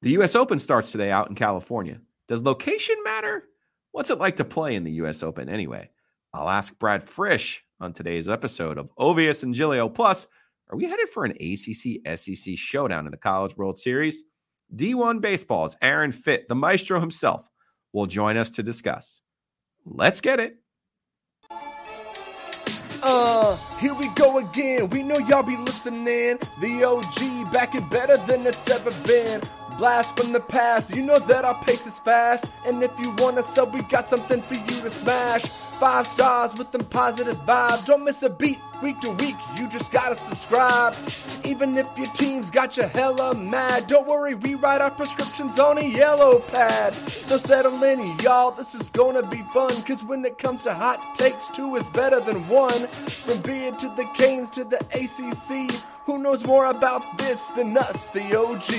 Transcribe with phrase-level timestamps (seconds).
[0.00, 2.00] The US Open starts today out in California.
[2.28, 3.44] Does location matter?
[3.90, 5.90] What's it like to play in the US Open anyway?
[6.32, 9.88] I'll ask Brad Fritsch on today's episode of Ovies and Giglio.
[9.88, 10.28] Plus,
[10.70, 14.22] are we headed for an ACC SEC showdown in the College World Series?
[14.76, 17.48] D1 Baseball's Aaron Fitt, the maestro himself,
[17.92, 19.22] will join us to discuss.
[19.84, 20.58] Let's get it.
[23.02, 24.90] Uh, here we go again.
[24.90, 26.38] We know y'all be listening.
[26.60, 29.40] The OG back and better than it's ever been.
[29.78, 32.52] Blast from the past, you know that our pace is fast.
[32.66, 35.44] And if you want to sub, we got something for you to smash.
[35.78, 37.86] Five stars with them positive vibes.
[37.86, 39.36] Don't miss a beat week to week.
[39.56, 40.96] You just gotta subscribe.
[41.44, 45.78] Even if your team's got you hella mad, don't worry, we write our prescriptions on
[45.78, 46.94] a yellow pad.
[47.08, 48.50] So settle in, y'all.
[48.50, 49.70] This is gonna be fun.
[49.82, 52.88] Cause when it comes to hot takes, two is better than one.
[52.88, 55.70] From beer to the Canes to the ACC,
[56.08, 58.72] who knows more about this than us, the OG?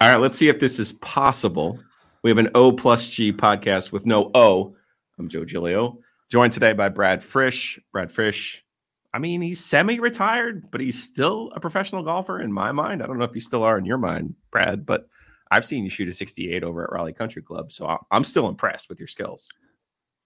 [0.00, 1.78] All right, let's see if this is possible.
[2.24, 4.74] We have an O plus G podcast with no O.
[5.16, 7.78] I'm Joe Giglio, joined today by Brad Fritsch.
[7.92, 8.62] Brad Fritsch,
[9.14, 13.00] I mean, he's semi retired, but he's still a professional golfer in my mind.
[13.00, 15.06] I don't know if you still are in your mind, Brad, but
[15.52, 17.70] I've seen you shoot a 68 over at Raleigh Country Club.
[17.70, 19.48] So I'm still impressed with your skills.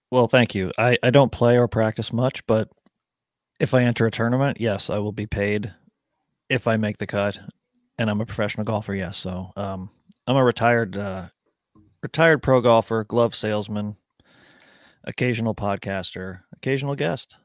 [0.09, 0.71] Well, thank you.
[0.79, 2.67] I, I don't play or practice much, but
[3.59, 5.73] if I enter a tournament, yes, I will be paid
[6.49, 7.37] if I make the cut
[7.97, 8.95] and I'm a professional golfer.
[8.95, 9.89] Yes, so um,
[10.27, 11.27] I'm a retired uh,
[12.01, 13.95] retired pro golfer, glove salesman,
[15.03, 17.37] occasional podcaster, occasional guest.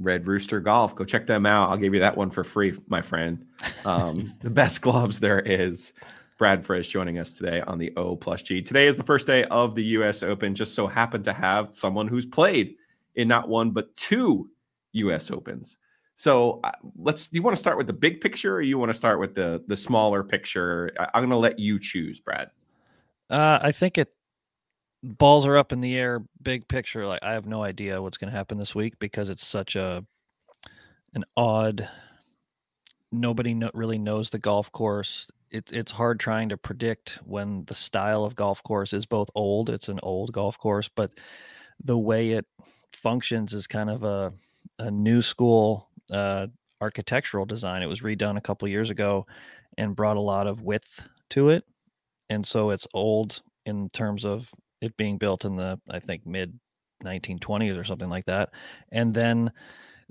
[0.00, 0.96] Red Rooster Golf.
[0.96, 1.70] Go check them out.
[1.70, 3.46] I'll give you that one for free, my friend.
[3.84, 5.92] Um, the best gloves there is.
[6.36, 8.60] Brad Fritsch joining us today on the O plus G.
[8.60, 10.24] Today is the first day of the U.S.
[10.24, 10.52] Open.
[10.52, 12.74] Just so happened to have someone who's played
[13.14, 14.50] in not one but two
[14.94, 15.30] U.S.
[15.30, 15.76] Opens.
[16.16, 17.32] So uh, let's.
[17.32, 19.62] You want to start with the big picture, or you want to start with the
[19.66, 20.90] the smaller picture?
[20.98, 22.50] I, am going to let you choose, Brad.
[23.30, 24.12] Uh, I think it
[25.02, 26.22] balls are up in the air.
[26.42, 29.46] Big picture, like I have no idea what's going to happen this week because it's
[29.46, 30.04] such a
[31.14, 31.88] an odd.
[33.10, 35.28] Nobody no, really knows the golf course.
[35.50, 39.70] It, it's hard trying to predict when the style of golf course is both old.
[39.70, 41.12] It's an old golf course, but
[41.82, 42.46] the way it
[42.92, 44.32] functions is kind of a
[44.78, 46.46] a new school uh,
[46.80, 47.82] architectural design.
[47.82, 49.26] It was redone a couple years ago
[49.78, 51.64] and brought a lot of width to it,
[52.30, 56.58] and so it's old in terms of it being built in the I think mid
[57.04, 58.50] 1920s or something like that.
[58.92, 59.52] And then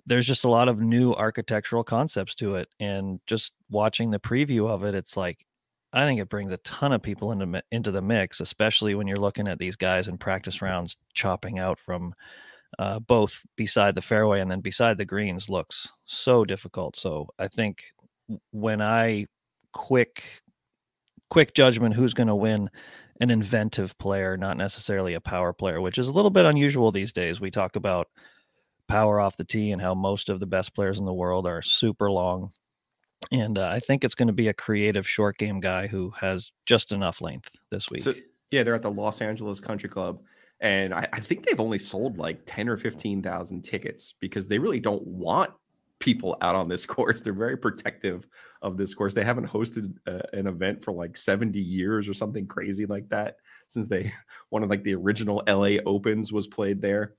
[0.06, 4.68] there's just a lot of new architectural concepts to it, and just watching the preview
[4.70, 5.46] of it, it's like
[5.94, 9.18] I think it brings a ton of people into into the mix, especially when you're
[9.18, 12.16] looking at these guys in practice rounds chopping out from
[12.80, 16.96] uh, both beside the fairway and then beside the greens looks so difficult.
[16.96, 17.84] So I think
[18.52, 19.28] when I
[19.72, 20.24] quick
[21.30, 22.70] quick judgment who's going to win
[23.20, 27.12] an inventive player, not necessarily a power player, which is a little bit unusual these
[27.12, 27.40] days.
[27.40, 28.08] We talk about
[28.88, 31.62] power off the tee and how most of the best players in the world are
[31.62, 32.52] super long.
[33.32, 36.52] And uh, I think it's going to be a creative short game guy who has
[36.66, 38.02] just enough length this week.
[38.02, 38.14] So,
[38.52, 40.22] yeah, they're at the Los Angeles Country Club
[40.64, 44.80] and I, I think they've only sold like 10 or 15,000 tickets because they really
[44.80, 45.52] don't want
[46.00, 47.22] people out on this course.
[47.22, 48.26] They're very protective
[48.62, 49.14] of this course.
[49.14, 53.36] They haven't hosted uh, an event for like 70 years or something crazy like that
[53.68, 54.12] since they
[54.50, 57.16] one of like the original LA Opens was played there.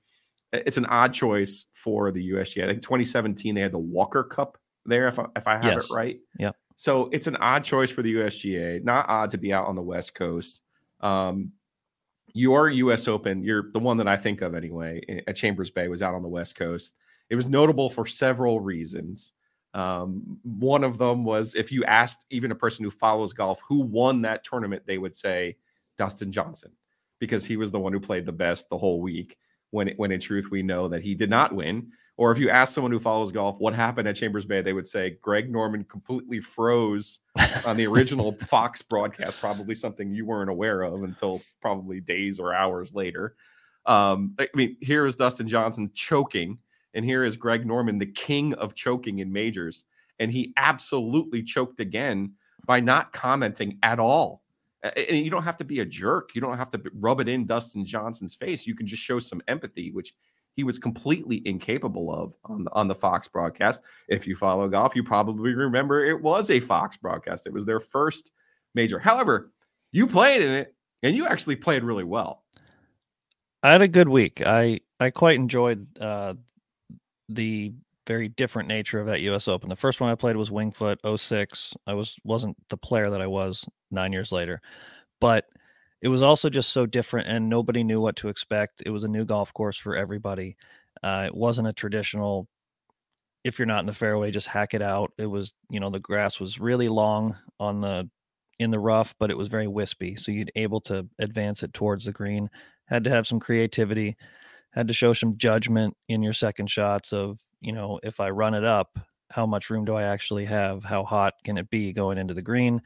[0.51, 2.63] It's an odd choice for the USGA.
[2.63, 4.57] I think 2017 they had the Walker Cup
[4.87, 5.85] there if I, if I have yes.
[5.85, 6.19] it right.
[6.39, 6.51] Yeah.
[6.77, 8.83] So it's an odd choice for the USGA.
[8.83, 10.61] Not odd to be out on the West Coast.
[11.01, 11.51] Um,
[12.35, 13.07] your U.S.
[13.07, 16.21] Open, you're the one that I think of anyway, at Chambers Bay was out on
[16.21, 16.93] the West Coast.
[17.29, 19.31] It was notable for several reasons.
[19.73, 23.79] Um, one of them was if you asked even a person who follows golf who
[23.79, 25.55] won that tournament, they would say
[25.97, 26.73] Dustin Johnson
[27.19, 29.37] because he was the one who played the best the whole week.
[29.71, 31.91] When, when in truth, we know that he did not win.
[32.17, 34.87] Or if you ask someone who follows golf what happened at Chambers Bay, they would
[34.87, 37.19] say Greg Norman completely froze
[37.65, 42.53] on the original Fox broadcast, probably something you weren't aware of until probably days or
[42.53, 43.35] hours later.
[43.85, 46.57] Um, I mean, here is Dustin Johnson choking,
[46.93, 49.83] and here is Greg Norman, the king of choking in majors.
[50.19, 52.33] And he absolutely choked again
[52.65, 54.41] by not commenting at all.
[54.81, 56.29] And you don't have to be a jerk.
[56.33, 58.65] You don't have to rub it in Dustin Johnson's face.
[58.65, 60.13] You can just show some empathy, which
[60.55, 63.83] he was completely incapable of on the, on the Fox broadcast.
[64.07, 67.45] If you follow golf, you probably remember it was a Fox broadcast.
[67.45, 68.31] It was their first
[68.73, 68.97] major.
[68.97, 69.51] However,
[69.91, 70.73] you played in it
[71.03, 72.43] and you actually played really well.
[73.63, 74.41] I had a good week.
[74.45, 76.35] I I quite enjoyed uh,
[77.27, 77.73] the
[78.07, 79.69] very different nature of that US Open.
[79.69, 81.73] The first one I played was Winged Foot 06.
[81.87, 84.61] I was wasn't the player that I was 9 years later.
[85.19, 85.45] But
[86.01, 88.83] it was also just so different and nobody knew what to expect.
[88.85, 90.55] It was a new golf course for everybody.
[91.01, 92.47] Uh, it wasn't a traditional
[93.43, 95.13] if you're not in the fairway just hack it out.
[95.19, 98.09] It was, you know, the grass was really long on the
[98.57, 100.15] in the rough, but it was very wispy.
[100.15, 102.49] So you'd able to advance it towards the green.
[102.85, 104.15] Had to have some creativity,
[104.71, 108.53] had to show some judgment in your second shots of, you know, if I run
[108.53, 108.97] it up,
[109.29, 110.83] how much room do I actually have?
[110.83, 112.81] How hot can it be going into the green?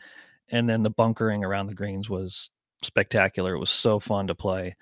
[0.50, 2.50] And then the bunkering around the greens was
[2.84, 3.54] spectacular.
[3.54, 4.76] It was so fun to play.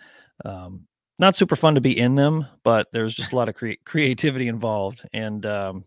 [0.45, 0.87] Um,
[1.19, 4.47] not super fun to be in them, but there's just a lot of cre- creativity
[4.47, 5.03] involved.
[5.13, 5.85] And um,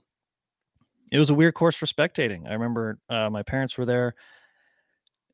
[1.13, 2.49] it was a weird course for spectating.
[2.49, 4.15] I remember uh, my parents were there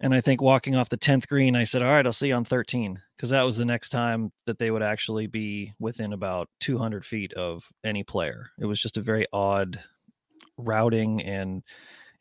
[0.01, 2.35] and I think walking off the 10th green, I said, All right, I'll see you
[2.35, 3.01] on 13.
[3.17, 7.33] Because that was the next time that they would actually be within about 200 feet
[7.33, 8.51] of any player.
[8.59, 9.83] It was just a very odd
[10.59, 11.23] routing.
[11.23, 11.63] And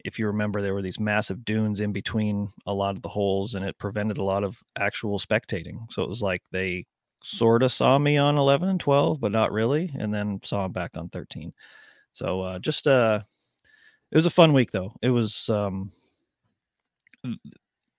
[0.05, 3.55] if you remember, there were these massive dunes in between a lot of the holes,
[3.55, 5.91] and it prevented a lot of actual spectating.
[5.91, 6.85] So it was like they
[7.23, 9.91] sort of saw me on 11 and 12, but not really.
[9.97, 11.51] And then saw him back on 13.
[12.13, 13.21] So uh, just, uh,
[14.11, 14.93] it was a fun week, though.
[15.01, 15.91] It was, um,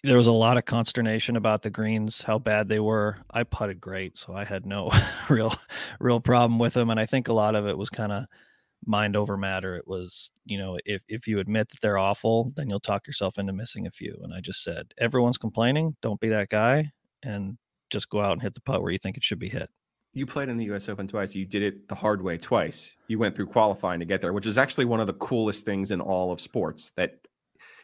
[0.05, 3.17] there was a lot of consternation about the greens, how bad they were.
[3.33, 4.93] I putted great, so I had no
[5.29, 5.53] real
[5.99, 6.91] real problem with them.
[6.91, 8.27] And I think a lot of it was kind of
[8.85, 9.77] mind over matter.
[9.77, 13.39] It was, you know, if if you admit that they're awful, then you'll talk yourself
[13.39, 14.19] into missing a few.
[14.23, 16.93] And I just said, everyone's complaining, don't be that guy
[17.23, 17.57] and
[17.91, 19.71] just go out and hit the putt where you think it should be hit.
[20.13, 21.35] You played in the US Open twice.
[21.35, 22.95] You did it the hard way twice.
[23.09, 25.91] You went through qualifying to get there, which is actually one of the coolest things
[25.91, 27.19] in all of sports that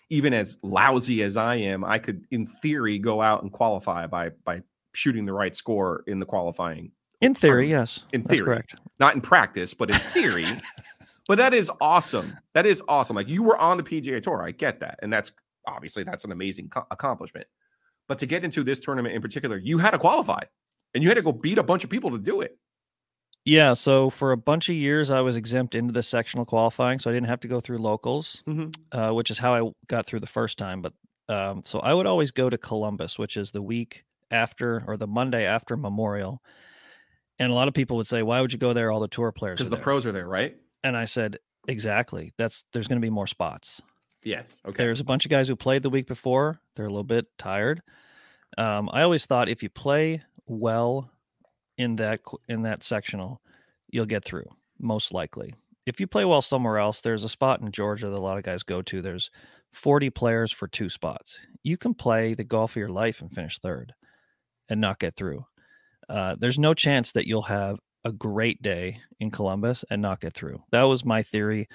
[0.09, 4.31] even as lousy as I am, I could, in theory, go out and qualify by
[4.45, 4.63] by
[4.95, 6.93] shooting the right score in the qualifying.
[7.23, 8.01] In theory, yes.
[8.13, 8.75] In theory, correct.
[8.99, 10.47] Not in practice, but in theory.
[11.29, 12.37] but that is awesome.
[12.53, 13.17] That is awesome.
[13.17, 15.33] Like you were on the PGA Tour, I get that, and that's
[15.67, 17.47] obviously that's an amazing co- accomplishment.
[18.09, 20.41] But to get into this tournament in particular, you had to qualify,
[20.95, 22.59] and you had to go beat a bunch of people to do it.
[23.45, 27.11] Yeah, so for a bunch of years, I was exempt into the sectional qualifying, so
[27.11, 28.69] I didn't have to go through locals, mm-hmm.
[28.97, 30.83] uh, which is how I got through the first time.
[30.83, 30.93] But
[31.29, 35.07] um, so I would always go to Columbus, which is the week after or the
[35.07, 36.43] Monday after Memorial.
[37.43, 38.93] And a lot of people would say, "Why would you go there?
[38.93, 39.83] All the tour players because the there.
[39.83, 42.33] pros are there, right?" And I said, "Exactly.
[42.39, 43.83] That's there's going to be more spots."
[44.23, 44.61] Yes.
[44.65, 44.77] Okay.
[44.77, 46.61] There's a bunch of guys who played the week before.
[46.77, 47.83] They're a little bit tired.
[48.57, 51.11] Um, I always thought if you play well
[51.77, 53.43] in that in that sectional,
[53.89, 54.47] you'll get through
[54.79, 55.53] most likely.
[55.85, 58.45] If you play well somewhere else, there's a spot in Georgia that a lot of
[58.45, 59.03] guys go to.
[59.03, 59.33] There's
[59.73, 61.39] 40 players for two spots.
[61.65, 63.95] You can play the golf of your life and finish third
[64.71, 65.45] and not get through.
[66.13, 70.35] Uh, there's no chance that you'll have a great day in Columbus and not get
[70.35, 70.63] through.
[70.71, 71.69] That was my theory.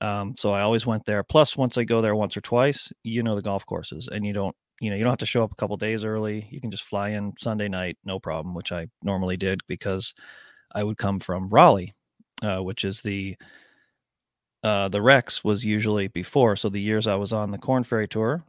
[0.00, 1.24] Um, so I always went there.
[1.24, 4.32] Plus, once I go there once or twice, you know the golf courses, and you
[4.32, 6.70] don't you know you don't have to show up a couple days early you can
[6.70, 10.14] just fly in sunday night no problem which i normally did because
[10.74, 11.94] i would come from raleigh
[12.42, 13.36] uh, which is the
[14.62, 18.08] uh, the rex was usually before so the years i was on the Korn Ferry
[18.08, 18.42] Tour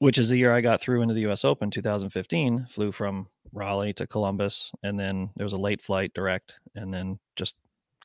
[0.00, 3.92] which is the year i got through into the us open 2015 flew from raleigh
[3.92, 7.54] to columbus and then there was a late flight direct and then just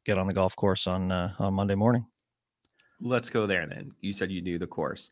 [0.06, 2.06] get on the golf course on uh, on monday morning
[3.02, 5.12] let's go there then you said you knew the course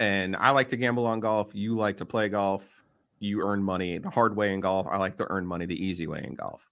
[0.00, 1.54] and I like to gamble on golf.
[1.54, 2.68] You like to play golf.
[3.20, 4.86] You earn money the hard way in golf.
[4.90, 6.68] I like to earn money the easy way in golf.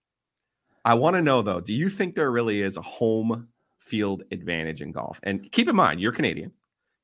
[0.84, 4.82] I want to know though, do you think there really is a home field advantage
[4.82, 5.20] in golf?
[5.22, 6.52] And keep in mind, you're Canadian.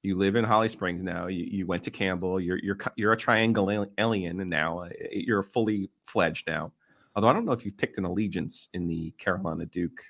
[0.03, 1.27] You live in Holly Springs now.
[1.27, 2.41] You, you went to Campbell.
[2.41, 6.73] You're you're you're a triangle alien, and now uh, you're fully fledged now.
[7.17, 10.01] Although I don't know if you've picked an allegiance in the Carolina Duke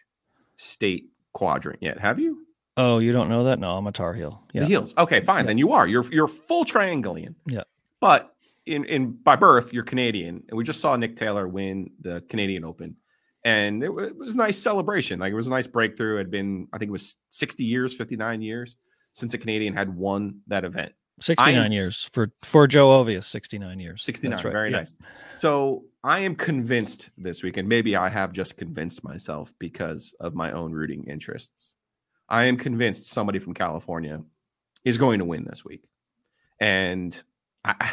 [0.57, 1.99] State quadrant yet.
[1.99, 2.47] Have you?
[2.77, 3.59] Oh, you don't know that?
[3.59, 4.45] No, I'm a Tar Heel.
[4.53, 4.61] Yeah.
[4.61, 4.95] The heels.
[4.99, 5.45] Okay, fine.
[5.45, 5.49] Yeah.
[5.49, 5.87] Then you are.
[5.87, 7.35] You're you're full triangleian.
[7.47, 7.63] Yeah.
[7.99, 8.35] But
[8.67, 12.65] in in by birth, you're Canadian, and we just saw Nick Taylor win the Canadian
[12.65, 12.95] Open,
[13.43, 15.19] and it, it was a nice celebration.
[15.19, 16.17] Like it was a nice breakthrough.
[16.17, 18.77] It had been, I think it was 60 years, 59 years
[19.19, 20.93] since a Canadian had won that event.
[21.21, 23.25] 69 I'm, years for for Joe Ovies.
[23.25, 24.03] 69 years.
[24.05, 24.37] 69.
[24.37, 24.53] Right.
[24.53, 24.79] Very yeah.
[24.79, 24.97] nice.
[25.35, 30.35] So I am convinced this week, and maybe I have just convinced myself because of
[30.35, 31.77] my own rooting interests
[32.29, 34.23] I am convinced somebody from California
[34.85, 35.89] is going to win this week.
[36.61, 37.21] And
[37.65, 37.93] I,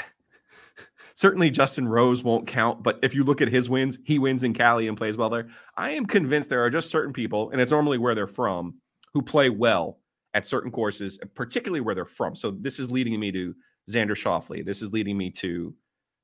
[1.15, 4.53] certainly Justin Rose won't count, but if you look at his wins, he wins in
[4.53, 5.47] Cali and plays well there.
[5.77, 8.75] I am convinced there are just certain people, and it's normally where they're from,
[9.13, 9.99] who play well
[10.35, 12.35] at certain courses, particularly where they're from.
[12.35, 13.55] So this is leading me to
[13.89, 14.65] Xander Schauffele.
[14.65, 15.73] This is leading me to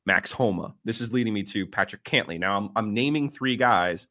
[0.06, 0.76] Max Homa.
[0.84, 2.38] This is leading me to Patrick Cantlay.
[2.38, 4.08] Now I'm, I'm naming three guys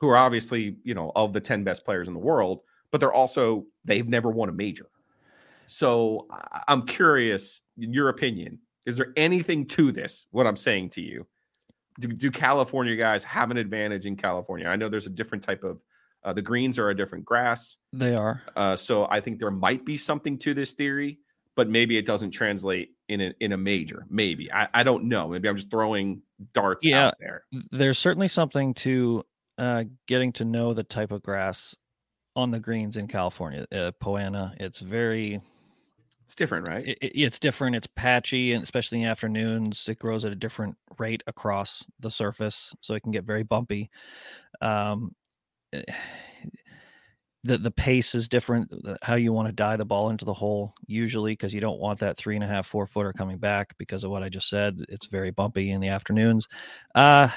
[0.00, 2.60] who are obviously, you know, of the 10 best players in the world,
[2.90, 4.88] but they're also they've never won a major.
[5.66, 6.26] So
[6.66, 8.58] I'm curious, in your opinion.
[8.84, 10.26] Is there anything to this?
[10.30, 11.26] What I'm saying to you?
[11.98, 14.66] Do, do California guys have an advantage in California?
[14.68, 15.80] I know there's a different type of
[16.26, 17.76] uh, the greens are a different grass.
[17.92, 18.42] They are.
[18.56, 21.20] Uh, so I think there might be something to this theory,
[21.54, 24.04] but maybe it doesn't translate in a, in a major.
[24.10, 25.28] Maybe I, I don't know.
[25.28, 26.20] Maybe I'm just throwing
[26.52, 27.44] darts yeah, out there.
[27.70, 29.22] There's certainly something to
[29.56, 31.76] uh, getting to know the type of grass
[32.34, 33.64] on the greens in California.
[33.72, 34.52] Uh, Poa annua.
[34.58, 35.40] It's very
[36.24, 36.88] it's different, right?
[36.88, 37.76] It, it's different.
[37.76, 42.10] It's patchy, and especially in the afternoons, it grows at a different rate across the
[42.10, 43.90] surface, so it can get very bumpy.
[44.60, 45.14] Um,
[47.46, 48.72] the the pace is different.
[49.02, 52.00] How you want to die the ball into the hole, usually, because you don't want
[52.00, 54.84] that three and a half, four footer coming back because of what I just said.
[54.88, 56.48] It's very bumpy in the afternoons.
[56.94, 57.28] Uh,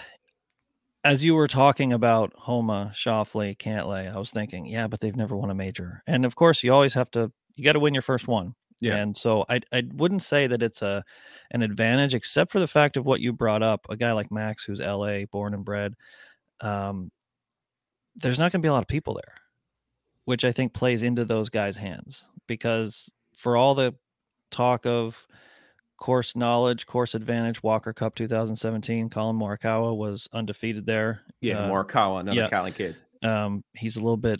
[1.03, 5.35] as you were talking about Homa, Schauffele, Cantlay, I was thinking, yeah, but they've never
[5.37, 7.31] won a major, and of course, you always have to.
[7.55, 8.55] You got to win your first one.
[8.81, 8.95] Yeah.
[8.95, 11.03] And so I I wouldn't say that it's a
[11.51, 13.85] an advantage, except for the fact of what you brought up.
[13.89, 15.93] A guy like Max, who's LA born and bred,
[16.61, 17.11] um,
[18.21, 19.35] there's not going to be a lot of people there,
[20.25, 23.95] which I think plays into those guys' hands because for all the
[24.51, 25.25] talk of
[25.97, 31.21] course knowledge, course advantage, Walker Cup 2017, Collin Morikawa was undefeated there.
[31.41, 32.49] Yeah, uh, Morikawa, another yeah.
[32.49, 32.95] Cali kid.
[33.21, 34.39] Um, he's a little bit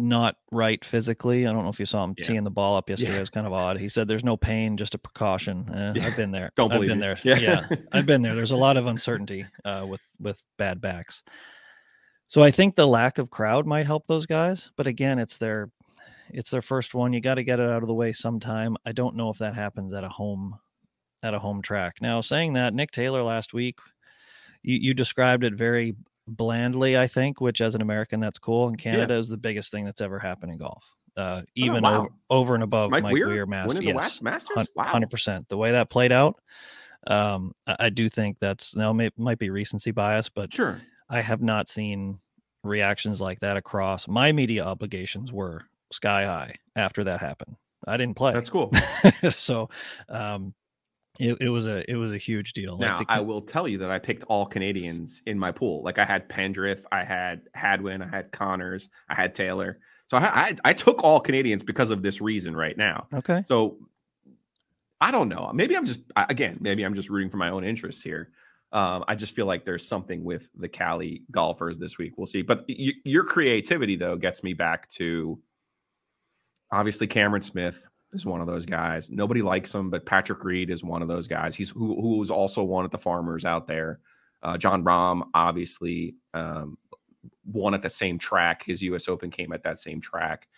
[0.00, 1.46] not right physically.
[1.46, 2.26] I don't know if you saw him yeah.
[2.26, 3.12] teeing the ball up yesterday.
[3.12, 3.18] Yeah.
[3.18, 3.78] It was kind of odd.
[3.78, 6.06] He said, "There's no pain, just a precaution." Eh, yeah.
[6.06, 6.50] I've been there.
[6.56, 7.02] don't I've believe been you.
[7.02, 7.18] there.
[7.22, 7.38] Yeah.
[7.70, 8.34] yeah, I've been there.
[8.36, 11.22] There's a lot of uncertainty uh, with with bad backs.
[12.30, 14.70] So I think the lack of crowd might help those guys.
[14.76, 15.68] But again, it's their
[16.30, 17.12] it's their first one.
[17.12, 18.76] You got to get it out of the way sometime.
[18.86, 20.56] I don't know if that happens at a home
[21.24, 21.96] at a home track.
[22.00, 23.80] Now, saying that, Nick Taylor last week,
[24.62, 25.96] you, you described it very
[26.28, 28.68] blandly, I think, which as an American, that's cool.
[28.68, 29.20] And Canada yeah.
[29.20, 30.84] is the biggest thing that's ever happened in golf.
[31.16, 31.98] Uh, oh, even oh, wow.
[31.98, 33.82] over, over, and above Mike, Mike Weir, Weir Masters.
[33.82, 34.68] Yes, Masters?
[34.76, 34.84] Wow.
[34.84, 35.48] 100%.
[35.48, 36.40] The way that played out,
[37.08, 40.80] um, I, I, do think that's now may, might be recency bias, but sure.
[41.10, 42.18] I have not seen
[42.62, 47.56] reactions like that across my media obligations were sky high after that happened.
[47.86, 48.32] I didn't play.
[48.32, 48.70] That's cool.
[49.30, 49.70] so,
[50.08, 50.54] um,
[51.18, 52.78] it, it was a it was a huge deal.
[52.78, 55.82] Now like the, I will tell you that I picked all Canadians in my pool.
[55.82, 59.80] Like I had Pendrith, I had Hadwin, I had Conners, I had Taylor.
[60.08, 63.06] So I, I, I took all Canadians because of this reason right now.
[63.12, 63.42] Okay.
[63.46, 63.78] So
[65.00, 65.50] I don't know.
[65.52, 68.30] Maybe I'm just again maybe I'm just rooting for my own interests here.
[68.72, 72.14] Um, I just feel like there's something with the Cali golfers this week.
[72.16, 72.42] We'll see.
[72.42, 75.40] But y- your creativity though gets me back to
[76.70, 79.10] obviously Cameron Smith is one of those guys.
[79.10, 81.54] Nobody likes him, but Patrick Reed is one of those guys.
[81.54, 84.00] He's who was also one of the farmers out there.
[84.42, 86.78] Uh, Jon Rahm obviously um,
[87.44, 88.64] won at the same track.
[88.64, 89.08] His U.S.
[89.08, 90.48] Open came at that same track.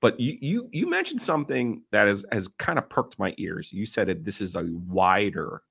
[0.00, 3.72] But you you you mentioned something that has has kind of perked my ears.
[3.72, 5.62] You said it, this is a wider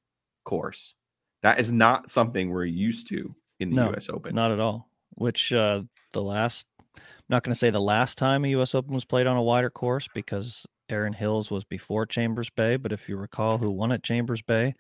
[0.46, 0.96] course.
[1.44, 4.10] That is not something we're used to in the no, U.S.
[4.10, 4.36] Open.
[4.36, 4.88] Not at all.
[5.16, 5.84] Which uh,
[6.14, 8.76] the last, I'm not going to say the last time a U.S.
[8.76, 12.92] Open was played on a wider course because Erin Hills was before Chambers Bay, but
[12.92, 14.76] if you recall who won at Chambers Bay,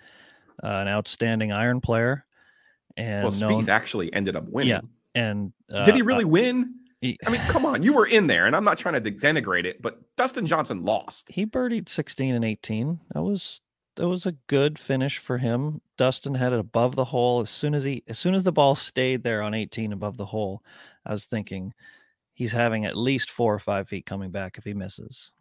[0.64, 2.26] uh, an outstanding iron player.
[2.98, 4.70] And well, Spieth known, actually ended up winning.
[4.70, 4.82] Yeah,
[5.16, 6.76] and uh, did he really uh, win?
[7.00, 9.66] He, I mean, come on, you were in there, and I'm not trying to denigrate
[9.66, 11.32] it, but Dustin Johnson lost.
[11.32, 13.00] He birdied 16 and 18.
[13.14, 13.62] That was
[14.02, 15.80] that was a good finish for him.
[15.96, 18.74] Dustin had it above the hole as soon as he as soon as the ball
[18.74, 20.64] stayed there on 18 above the hole.
[21.06, 21.72] I was thinking
[22.34, 25.32] he's having at least four or five feet coming back if he misses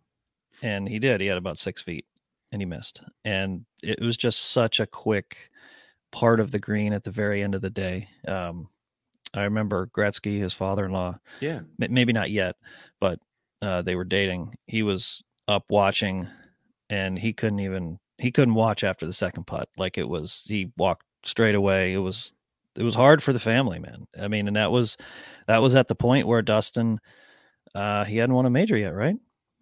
[0.62, 1.23] and he did.
[1.23, 2.05] He had about six feet,
[2.52, 3.00] and he missed.
[3.25, 5.50] And it was just such a quick
[6.12, 8.09] part of the green at the very end of the day.
[8.29, 8.69] Um,
[9.33, 11.19] I remember Gretzky, his father-in-law.
[11.40, 12.57] Yeah, maybe not yet,
[13.00, 13.21] but
[13.62, 14.55] uh, they were dating.
[14.67, 16.29] He was up watching,
[16.90, 19.69] and he couldn't even he couldn't watch after the second putt.
[19.77, 21.93] Like it was, he walked straight away.
[21.93, 22.33] It was
[22.77, 24.07] it was hard for the family, man.
[24.19, 24.97] I mean, and that was
[25.47, 27.00] that was at the point where Dustin
[27.75, 29.17] uh, he hadn't won a major yet, right?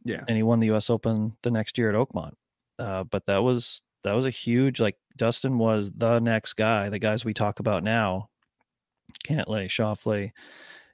[0.05, 0.25] Yeah.
[0.27, 2.33] And he won the US Open the next year at Oakmont.
[2.79, 6.99] Uh, but that was that was a huge like Dustin was the next guy, the
[6.99, 8.29] guys we talk about now.
[9.27, 10.33] Cantlay, Schauffele,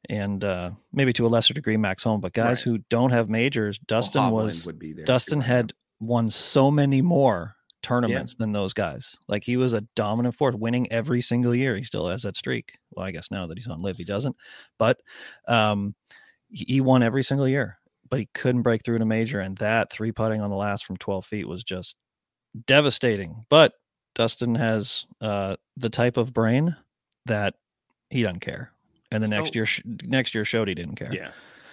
[0.09, 2.63] and uh, maybe to a lesser degree Max Homa, but guys right.
[2.63, 7.03] who don't have majors, Dustin well, was would be there Dustin had won so many
[7.03, 8.45] more tournaments yeah.
[8.45, 9.15] than those guys.
[9.29, 11.77] Like he was a dominant force, winning every single year.
[11.77, 12.75] He still has that streak.
[12.93, 14.37] Well, I guess now that he's on LIV, he doesn't.
[14.79, 15.01] But
[15.49, 15.95] um,
[16.49, 17.79] he won every single year
[18.15, 19.41] but he couldn't break through in a major.
[19.41, 21.97] And that three putting on the last from 12 feet was just
[22.67, 23.45] devastating.
[23.49, 23.73] But
[24.15, 26.77] Dustin has uh, the type of brain
[27.27, 27.55] that
[28.11, 28.71] he doesn't care.
[29.11, 29.67] And the so, next year,
[30.05, 31.13] next year showed he didn't care.
[31.13, 31.31] Yeah.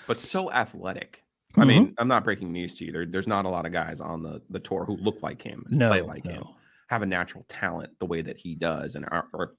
[0.08, 1.24] but so athletic.
[1.58, 1.68] I Mhm.
[1.68, 2.92] mean, I'm not breaking news to you.
[2.92, 5.66] There, there's not a lot of guys on the the tour who look like him,
[5.70, 6.44] no, play like him,
[6.88, 9.54] have a natural talent the way that he does, and are, are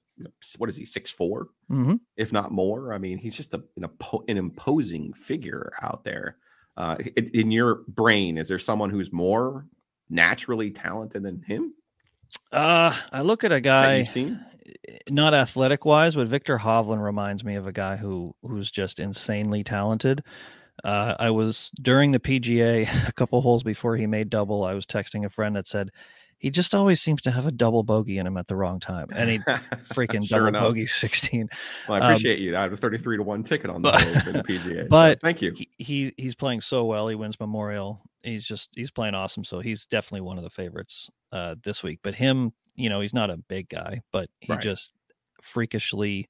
[0.57, 1.99] what is he six four, Mhm.
[2.17, 2.93] if not more?
[2.93, 3.85] I mean, he's just a, an,
[4.27, 6.37] an imposing figure out there.
[6.77, 9.67] Uh, in, in your brain, is there someone who's more
[10.09, 11.73] naturally talented than him
[12.51, 14.43] Uh, I look at a guy, seen?
[15.09, 19.63] not athletic wise, but Viktor Hovland reminds me of a guy who who's just insanely
[19.63, 20.23] talented.
[20.83, 24.63] Uh, I was during the PGA a couple holes before he made double.
[24.63, 25.89] I was texting a friend that said
[26.39, 29.07] he just always seems to have a double bogey in him at the wrong time,
[29.15, 29.37] and he
[29.93, 30.63] freaking Sure double enough.
[30.63, 31.47] bogey sixteen.
[31.87, 32.57] Well, I um, appreciate you.
[32.57, 34.81] I have a 33 to 1 ticket on the but- for the PGA.
[34.81, 35.53] so but thank you.
[35.55, 37.07] He, he he's playing so well.
[37.07, 38.01] He wins Memorial.
[38.23, 39.43] He's just he's playing awesome.
[39.45, 41.99] So he's definitely one of the favorites uh, this week.
[42.03, 44.61] But him, you know, he's not a big guy, but he Right.
[44.61, 44.91] just
[45.41, 46.27] freakishly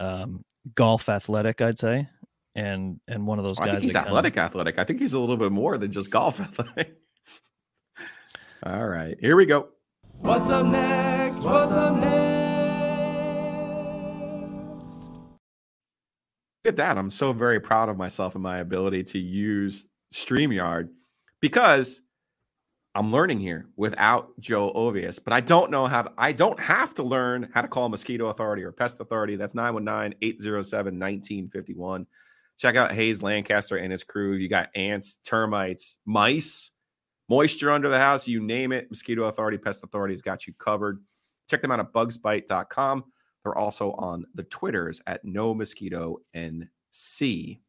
[0.00, 2.08] um, golf athletic, I'd say,
[2.54, 3.72] and and one of those Oh, I guys.
[3.74, 4.78] think he's that kinda- athletic, athletic.
[4.78, 6.96] I think he's a little bit more than just golf athletic.
[8.64, 9.68] All right, here we go.
[10.20, 11.40] What's up next?
[11.40, 12.14] What's up next?
[16.64, 16.96] Look at that.
[16.96, 20.88] I'm so very proud of myself and my ability to use StreamYard
[21.40, 22.00] because
[22.94, 26.94] I'm learning here without Joe Ovies, but I don't know how to, I don't have
[26.94, 29.36] to learn how to call mosquito authority or pest authority.
[29.36, 32.06] That's 919-807-1951.
[32.58, 34.34] Check out Hayes Lancaster and his crew.
[34.34, 36.70] You got ants, termites, mice,
[37.28, 38.88] moisture under the house, you name it.
[38.90, 41.02] Mosquito Authority, Pest Authority has got you covered.
[41.48, 43.04] Check them out at bugsbite.com.
[43.42, 47.60] They're also on the Twitters at no mosquito NC.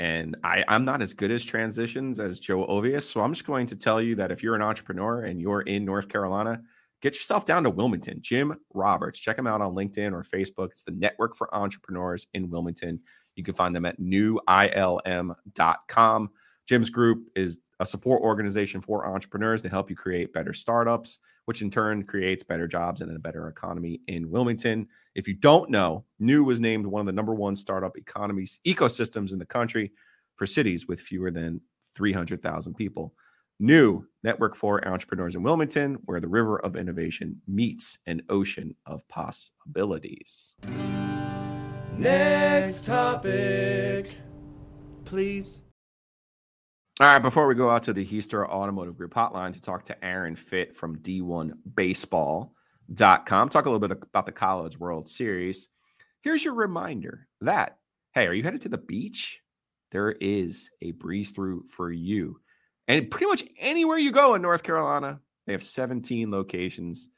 [0.00, 3.02] And I, I'm not as good as transitions as Joe Ovies.
[3.02, 5.84] So I'm just going to tell you that if you're an entrepreneur and you're in
[5.84, 6.60] North Carolina,
[7.02, 8.18] get yourself down to Wilmington.
[8.20, 9.20] Jim Roberts.
[9.20, 10.70] Check him out on LinkedIn or Facebook.
[10.70, 12.98] It's the Network for Entrepreneurs in Wilmington.
[13.36, 14.40] You can find them at newilm.com.
[16.66, 21.62] Jim's group is a support organization for entrepreneurs to help you create better startups, which
[21.62, 24.86] in turn creates better jobs and a better economy in Wilmington.
[25.14, 29.32] If you don't know, New was named one of the number one startup economies ecosystems
[29.32, 29.92] in the country
[30.36, 31.60] for cities with fewer than
[31.94, 33.14] 300,000 people.
[33.58, 39.06] New network for entrepreneurs in Wilmington, where the river of innovation meets an ocean of
[39.08, 40.54] possibilities.
[42.02, 44.16] Next topic,
[45.04, 45.62] please.
[46.98, 50.04] All right, before we go out to the Heister Automotive Group hotline to talk to
[50.04, 55.68] Aaron Fitt from D1Baseball.com, talk a little bit about the College World Series.
[56.22, 57.78] Here's your reminder that,
[58.14, 59.40] hey, are you headed to the beach?
[59.92, 62.40] There is a breeze through for you.
[62.88, 67.08] And pretty much anywhere you go in North Carolina, they have 17 locations.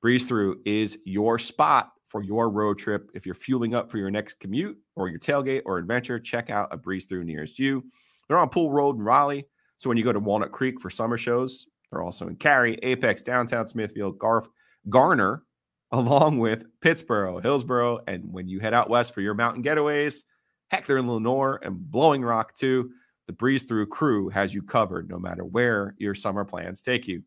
[0.00, 3.10] Breeze through is your spot for your road trip.
[3.14, 6.72] If you're fueling up for your next commute or your tailgate or adventure, check out
[6.72, 7.84] a breeze through nearest you.
[8.26, 9.46] They're on Pool Road in Raleigh.
[9.76, 13.22] So when you go to Walnut Creek for summer shows, they're also in Cary, Apex,
[13.22, 14.46] downtown Smithfield, Garf,
[14.88, 15.44] Garner,
[15.92, 18.00] along with Pittsboro, Hillsboro.
[18.06, 20.22] And when you head out west for your mountain getaways,
[20.70, 22.90] heck, they're in Lenoir and Blowing Rock too.
[23.26, 27.22] The Breeze Through crew has you covered no matter where your summer plans take you.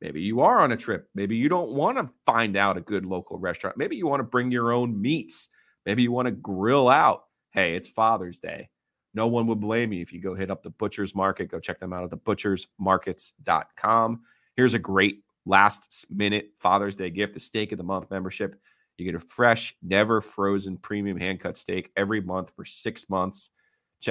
[0.00, 1.08] Maybe you are on a trip.
[1.14, 3.78] Maybe you don't want to find out a good local restaurant.
[3.78, 5.48] Maybe you want to bring your own meats.
[5.86, 7.22] Maybe you want to grill out.
[7.52, 8.68] Hey, it's Father's Day.
[9.14, 11.50] No one would blame you if you go hit up the Butcher's Market.
[11.50, 14.20] Go check them out at thebutchersmarkets.com.
[14.56, 18.60] Here's a great last minute Father's Day gift the Steak of the Month membership.
[18.98, 23.50] You get a fresh, never frozen premium hand cut steak every month for six months.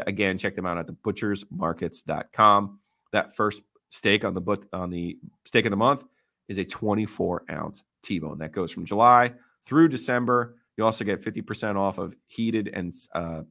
[0.08, 2.80] Again, check them out at thebutchersmarkets.com.
[3.12, 6.04] That first steak on the but on the steak of the month
[6.48, 9.34] is a 24 ounce T-bone that goes from July
[9.65, 10.56] through December.
[10.78, 13.41] You also get 50% off of heated and uh,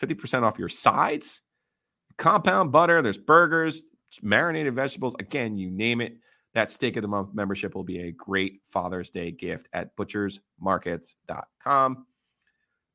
[0.00, 1.42] 50% off your sides,
[2.16, 3.02] compound butter.
[3.02, 3.82] There's burgers,
[4.22, 5.14] marinated vegetables.
[5.18, 6.16] Again, you name it.
[6.54, 12.06] That steak of the month membership will be a great Father's Day gift at butchersmarkets.com.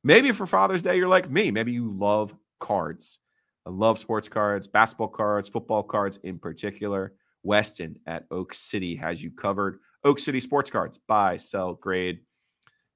[0.02, 1.50] Maybe for Father's Day, you're like me.
[1.50, 3.18] Maybe you love cards.
[3.66, 7.14] I love sports cards, basketball cards, football cards in particular.
[7.42, 9.80] Weston at Oak City has you covered.
[10.04, 12.20] Oak City Sports Cards, buy, sell, grade.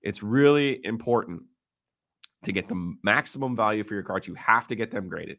[0.03, 1.43] It's really important
[2.45, 4.27] to get the maximum value for your cards.
[4.27, 5.39] You have to get them graded.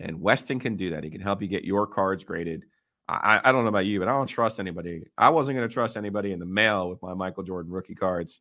[0.00, 1.04] And Weston can do that.
[1.04, 2.64] He can help you get your cards graded.
[3.08, 5.02] I, I don't know about you, but I don't trust anybody.
[5.18, 8.40] I wasn't going to trust anybody in the mail with my Michael Jordan rookie cards.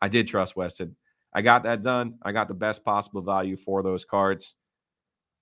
[0.00, 0.96] I did trust Weston.
[1.34, 2.18] I got that done.
[2.22, 4.56] I got the best possible value for those cards.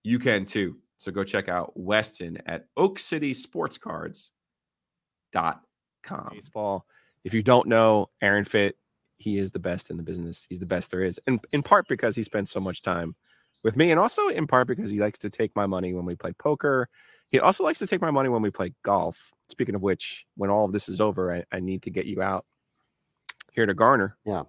[0.03, 0.77] You can too.
[0.99, 3.79] So go check out Weston at Oak City Sports
[6.33, 6.87] Baseball.
[7.25, 8.77] If you don't know Aaron Fitt,
[9.17, 10.47] he is the best in the business.
[10.49, 11.21] He's the best there is.
[11.27, 13.15] And in part because he spends so much time
[13.63, 16.15] with me, and also in part because he likes to take my money when we
[16.15, 16.89] play poker.
[17.31, 19.33] He also likes to take my money when we play golf.
[19.49, 22.23] Speaking of which, when all of this is over, I, I need to get you
[22.23, 22.45] out
[23.53, 24.17] here to Garner.
[24.25, 24.45] Yeah.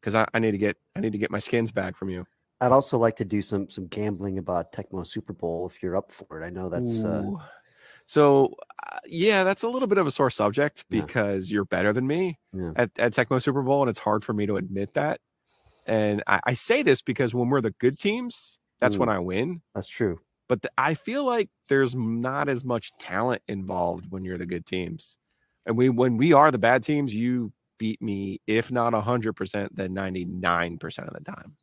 [0.00, 2.26] Because I, I need to get I need to get my skins back from you.
[2.60, 6.10] I'd also like to do some some gambling about Tecmo Super Bowl if you're up
[6.12, 6.44] for it.
[6.46, 7.24] I know that's uh,
[8.06, 8.54] so
[8.90, 11.02] uh, yeah, that's a little bit of a sore subject Yeah.
[11.02, 12.70] because you're better than me Yeah.
[12.76, 15.20] at, at Tecmo Super Bowl, and it's hard for me to admit that.
[15.86, 19.62] And I, I say this because when we're the good teams, that's when I win.
[19.74, 20.20] that's true.
[20.48, 24.66] But the, I feel like there's not as much talent involved when you're the good
[24.66, 25.16] teams,
[25.66, 29.74] and we when we are the bad teams, you beat me if not hundred percent,
[29.74, 31.54] then ninety nine percent of the time.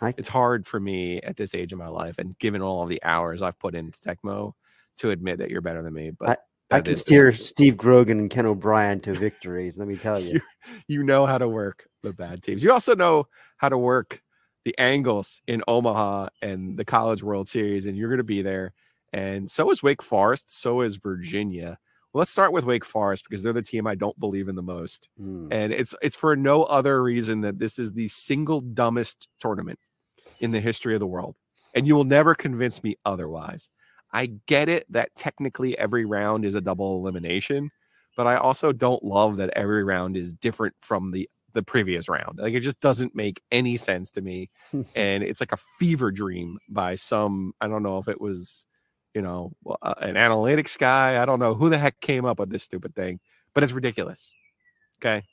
[0.00, 2.88] I- it's hard for me at this age of my life, and given all of
[2.88, 4.52] the hours I've put into Tecmo,
[4.98, 6.10] to admit that you're better than me.
[6.10, 6.36] But I
[6.70, 9.78] that can is- steer Steve Grogan and Ken O'Brien to victories.
[9.78, 10.40] Let me tell you.
[10.88, 12.62] you know how to work the bad teams.
[12.62, 14.22] You also know how to work
[14.64, 18.72] the angles in Omaha and the College World Series, and you're going to be there.
[19.12, 20.50] And so is Wake Forest.
[20.60, 21.78] So is Virginia.
[22.12, 24.62] Well, let's start with Wake Forest because they're the team I don't believe in the
[24.62, 25.48] most, Hmm.
[25.52, 29.78] and it's it's for no other reason that this is the single dumbest tournament
[30.40, 31.36] in the history of the world,
[31.74, 33.70] and you will never convince me otherwise.
[34.12, 37.70] I get it that technically every round is a double elimination,
[38.16, 42.38] but I also don't love that every round is different from the the previous round.
[42.38, 44.50] Like it just doesn't make any sense to me,
[44.94, 47.52] and it's like a fever dream by some.
[47.60, 48.66] I don't know if it was,
[49.14, 51.22] you know, uh, an analytics guy.
[51.22, 53.20] I don't know who the heck came up with this stupid thing,
[53.54, 54.32] but it's ridiculous.
[55.00, 55.24] Okay,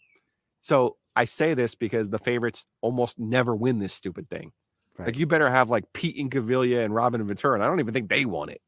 [0.61, 4.51] so I say this because the favorites almost never win this stupid thing.
[4.97, 5.07] Right.
[5.07, 7.55] Like you better have like Pete Incaviglia and Robin and Ventura.
[7.55, 8.61] And I don't even think they won it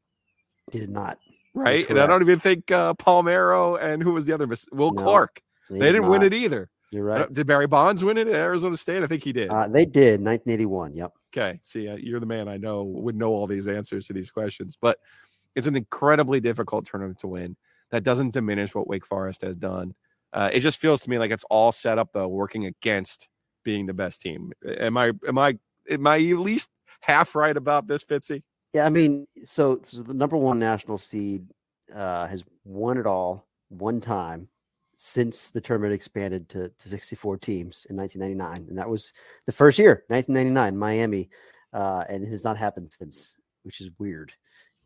[0.72, 1.18] He did not.
[1.54, 1.88] right?
[1.90, 4.46] And I don't even think uh, Palmeiro and who was the other?
[4.72, 5.40] Will No, Clark.
[5.68, 6.68] They, They, didn't win it either.
[6.92, 7.32] You're Uh, right.
[7.32, 9.02] did Barry Bonds win it at Arizona State?
[9.02, 9.48] I think he did.
[9.50, 10.94] Uh, they did 1981.
[10.94, 11.12] Yep.
[11.32, 14.30] okay, see, uh, you're the man I know would know all these answers to these
[14.30, 14.98] questions, but
[15.54, 17.56] it's an incredibly difficult tournament to win.
[17.90, 19.94] That doesn't diminish what Wake Forest has done.
[20.32, 23.28] Uh, it just feels to me like it's all set up though, working against
[23.64, 24.52] being the best team.
[24.78, 25.12] Am I?
[25.26, 25.58] Am I?
[25.90, 28.42] Am I at least half right about this, Fitzy?
[28.72, 31.46] Yeah, I mean, so, so the number one national seed
[31.94, 34.48] uh, has won it all one time
[34.96, 39.12] since the tournament expanded to, to 64 teams in 1999, and that was
[39.46, 41.30] the first year, 1999, Miami,
[41.72, 44.32] uh, and it has not happened since, which is weird.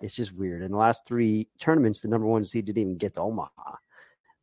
[0.01, 0.63] It's just weird.
[0.63, 3.77] In the last three tournaments, the number one seed didn't even get to Omaha.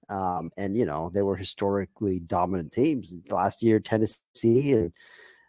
[0.10, 3.14] Um, and you know they were historically dominant teams.
[3.30, 4.94] Last year, Tennessee and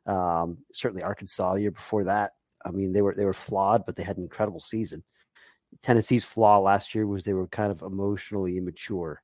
[0.07, 1.55] um, certainly Arkansas.
[1.55, 2.33] The year before that,
[2.65, 5.03] I mean, they were they were flawed, but they had an incredible season.
[5.81, 9.23] Tennessee's flaw last year was they were kind of emotionally immature,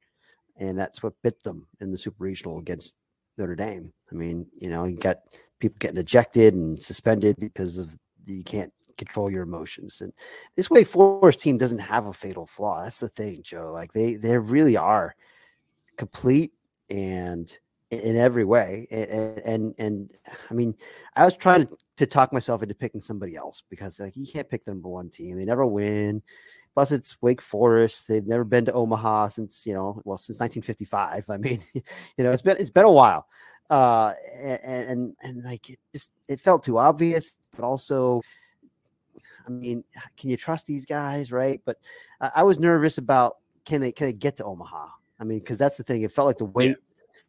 [0.56, 2.96] and that's what bit them in the super regional against
[3.36, 3.92] Notre Dame.
[4.10, 5.18] I mean, you know, you got
[5.58, 10.00] people getting ejected and suspended because of you can't control your emotions.
[10.00, 10.12] And
[10.56, 12.82] this Wake Forest team doesn't have a fatal flaw.
[12.82, 13.72] That's the thing, Joe.
[13.72, 15.14] Like they they really are
[15.96, 16.52] complete
[16.90, 17.56] and
[17.90, 18.86] in- every way.
[18.90, 20.10] A- a- And, and
[20.50, 20.74] I mean,
[21.16, 24.48] I was trying to, to talk myself into picking somebody else because like you can't
[24.48, 25.36] pick the number one team.
[25.36, 26.22] They never win.
[26.74, 28.06] Plus, it's Wake Forest.
[28.06, 31.28] They've never been to Omaha since you know, well, since 1955.
[31.30, 33.26] I mean, you know, it's been it's been a while.
[33.68, 38.22] Uh, and and, and like it just it felt too obvious, but also,
[39.46, 39.82] I mean,
[40.16, 41.60] can you trust these guys, right?
[41.64, 41.78] But
[42.20, 44.86] I, I was nervous about can they can they get to Omaha?
[45.20, 46.02] I mean, because that's the thing.
[46.02, 46.76] It felt like the weight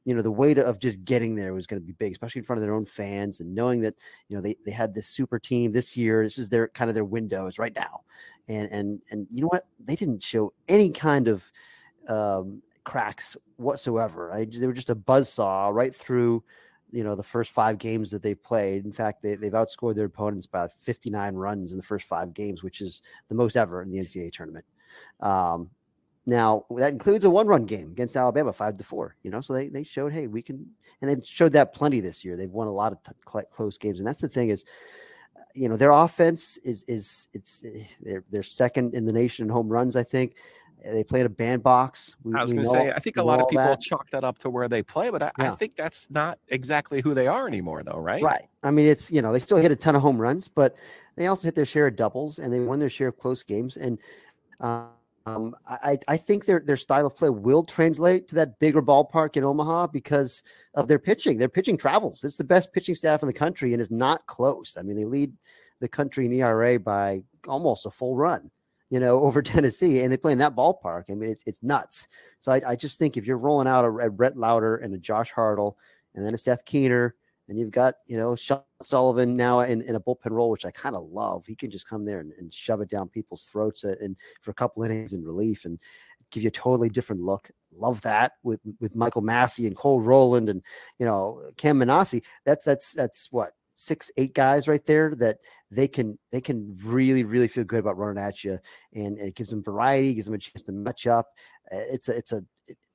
[0.09, 2.45] you know the weight of just getting there was going to be big especially in
[2.45, 3.93] front of their own fans and knowing that
[4.27, 6.95] you know they, they had this super team this year this is their kind of
[6.95, 8.01] their window is right now.
[8.47, 9.67] And and and you know what?
[9.79, 11.51] They didn't show any kind of
[12.07, 14.33] um cracks whatsoever.
[14.33, 16.43] I, they were just a buzzsaw right through
[16.91, 18.85] you know the first five games that they played.
[18.85, 22.63] In fact they, they've outscored their opponents by 59 runs in the first five games
[22.63, 24.65] which is the most ever in the ncaa tournament.
[25.19, 25.69] Um
[26.29, 29.15] now that includes a one-run game against Alabama, five to four.
[29.23, 30.65] You know, so they they showed, hey, we can,
[31.01, 32.37] and they've showed that plenty this year.
[32.37, 34.65] They've won a lot of t- close games, and that's the thing is,
[35.53, 39.49] you know, their offense is is it's eh, they're they're second in the nation in
[39.49, 39.95] home runs.
[39.95, 40.35] I think
[40.83, 42.15] they play in a bandbox.
[42.23, 43.81] We, I was going to say, I think a lot of people that.
[43.81, 47.13] chalk that up to where they play, but I, I think that's not exactly who
[47.13, 48.23] they are anymore, though, right?
[48.23, 48.47] Right.
[48.63, 50.75] I mean, it's you know they still hit a ton of home runs, but
[51.15, 53.75] they also hit their share of doubles and they won their share of close games.
[53.77, 53.99] And
[55.35, 59.37] um, I I think their their style of play will translate to that bigger ballpark
[59.37, 61.37] in Omaha because of their pitching.
[61.37, 62.23] Their pitching travels.
[62.23, 64.77] It's the best pitching staff in the country and it's not close.
[64.77, 65.33] I mean, they lead
[65.79, 68.51] the country in ERA by almost a full run.
[68.89, 71.05] You know, over Tennessee, and they play in that ballpark.
[71.09, 72.07] I mean, it's it's nuts.
[72.39, 74.97] So I, I just think if you're rolling out a, a Rhett Lowder and a
[74.97, 75.75] Josh Hartle,
[76.15, 77.15] and then a Seth Keener,
[77.49, 80.71] And you've got, you know, Sean Sullivan now in, in a bullpen role, which I
[80.71, 81.45] kind of love.
[81.45, 84.53] He can just come there and, and shove it down people's throats and for a
[84.53, 85.79] couple innings in relief and
[86.31, 87.49] give you a totally different look.
[87.75, 90.61] Love that with with Michael Massey and Cole Rowland and
[90.97, 92.23] you know Cam Minacci.
[92.45, 95.37] That's that's that's what six eight guys right there that
[95.71, 98.59] they can they can really really feel good about running at you
[98.93, 101.27] and it gives them variety gives them a chance to match up.
[101.71, 102.43] It's a it's a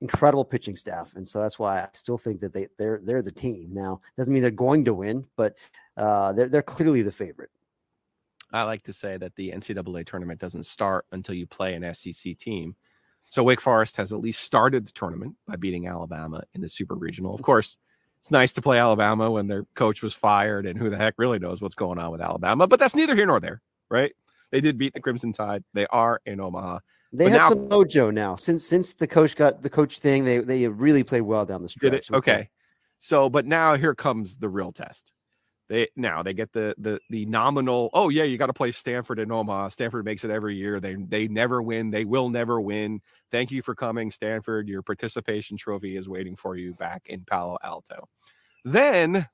[0.03, 3.33] incredible pitching staff and so that's why i still think that they they're they're the
[3.33, 3.71] team.
[3.73, 5.55] Now doesn't mean they're going to win but
[5.97, 7.51] uh they're, they're clearly the favorite.
[8.53, 12.37] I like to say that the ncaa tournament doesn't start until you play an sec
[12.39, 12.77] team.
[13.31, 16.95] So wake forest has at least started the tournament by beating alabama in the super
[16.95, 17.35] regional.
[17.35, 17.79] Of course
[18.25, 21.39] it's nice to play Alabama when their coach was fired and who the heck really
[21.39, 23.61] knows what's going on with Alabama, but that's neither here nor there,
[23.91, 24.15] right?
[24.51, 25.63] They did beat the Crimson Tide.
[25.75, 26.79] They are in Omaha.
[27.13, 28.37] They but had now, some mojo now.
[28.37, 31.69] Since since the coach got the coach thing, they they really played well down the
[31.69, 31.93] stretch.
[31.93, 32.11] Did it?
[32.15, 32.49] Okay.
[32.99, 35.13] So, but now here comes the real test.
[35.69, 37.89] They now they get the the the nominal.
[37.95, 39.69] Oh yeah, you got to play Stanford in Omaha.
[39.69, 40.79] Stanford makes it every year.
[40.79, 41.91] They they never win.
[41.91, 43.01] They will never win.
[43.31, 44.69] Thank you for coming, Stanford.
[44.69, 48.09] Your participation trophy is waiting for you back in Palo Alto.
[48.65, 49.27] Then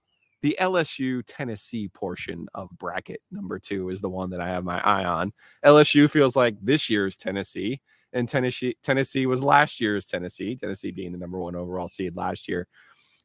[0.43, 4.81] the LSU Tennessee portion of bracket number two is the one that I have my
[4.81, 5.33] eye on.
[5.65, 7.81] LSU feels like this year's Tennessee,
[8.13, 10.55] and Tennessee Tennessee was last year's Tennessee.
[10.55, 12.69] Tennessee being the number one overall seed last year.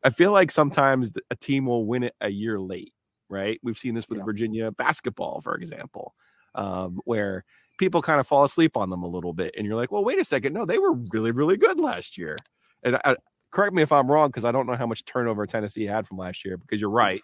[0.03, 2.93] I feel like sometimes a team will win it a year late
[3.29, 3.59] right?
[3.63, 4.25] We've seen this with yeah.
[4.25, 6.13] Virginia basketball, for example,
[6.55, 7.43] um, where
[7.77, 9.55] people kind of fall asleep on them a little bit.
[9.57, 10.53] And you're like, well, wait a second.
[10.53, 12.37] No, they were really, really good last year.
[12.83, 13.15] And I,
[13.51, 16.17] correct me if I'm wrong, because I don't know how much turnover Tennessee had from
[16.17, 17.21] last year, because you're right.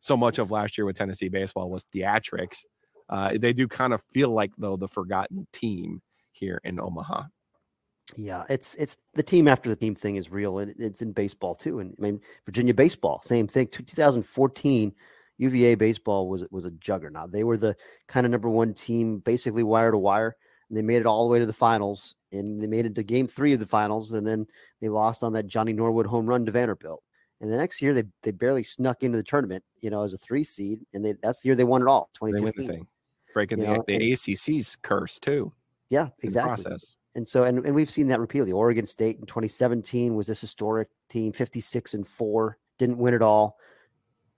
[0.00, 2.64] So much of last year with Tennessee baseball was theatrics.
[3.08, 6.00] Uh, they do kind of feel like, though, the forgotten team
[6.32, 7.24] here in Omaha.
[8.16, 11.54] Yeah, it's it's the team after the team thing is real, and it's in baseball
[11.54, 11.78] too.
[11.78, 13.68] And I mean, Virginia baseball, same thing.
[13.68, 14.92] 2014
[15.38, 17.32] UVA baseball was was a juggernaut.
[17.32, 20.36] They were the kind of number one team, basically wire to wire.
[20.68, 23.02] And they made it all the way to the finals, and they made it to
[23.02, 24.46] Game Three of the finals, and then
[24.80, 27.02] they lost on that Johnny Norwood home run to Vanderbilt.
[27.42, 30.18] And the next year, they they barely snuck into the tournament, you know, as a
[30.18, 32.08] three seed, and they, that's the year they won it all.
[32.14, 32.86] Twenty fifteen,
[33.34, 35.52] breaking the, know, the and, ACC's curse too.
[35.90, 36.64] Yeah, exactly.
[36.64, 36.96] Process.
[37.14, 38.52] And so, and, and we've seen that repeatedly.
[38.52, 43.58] Oregon State in 2017 was this historic team, 56 and four, didn't win it all.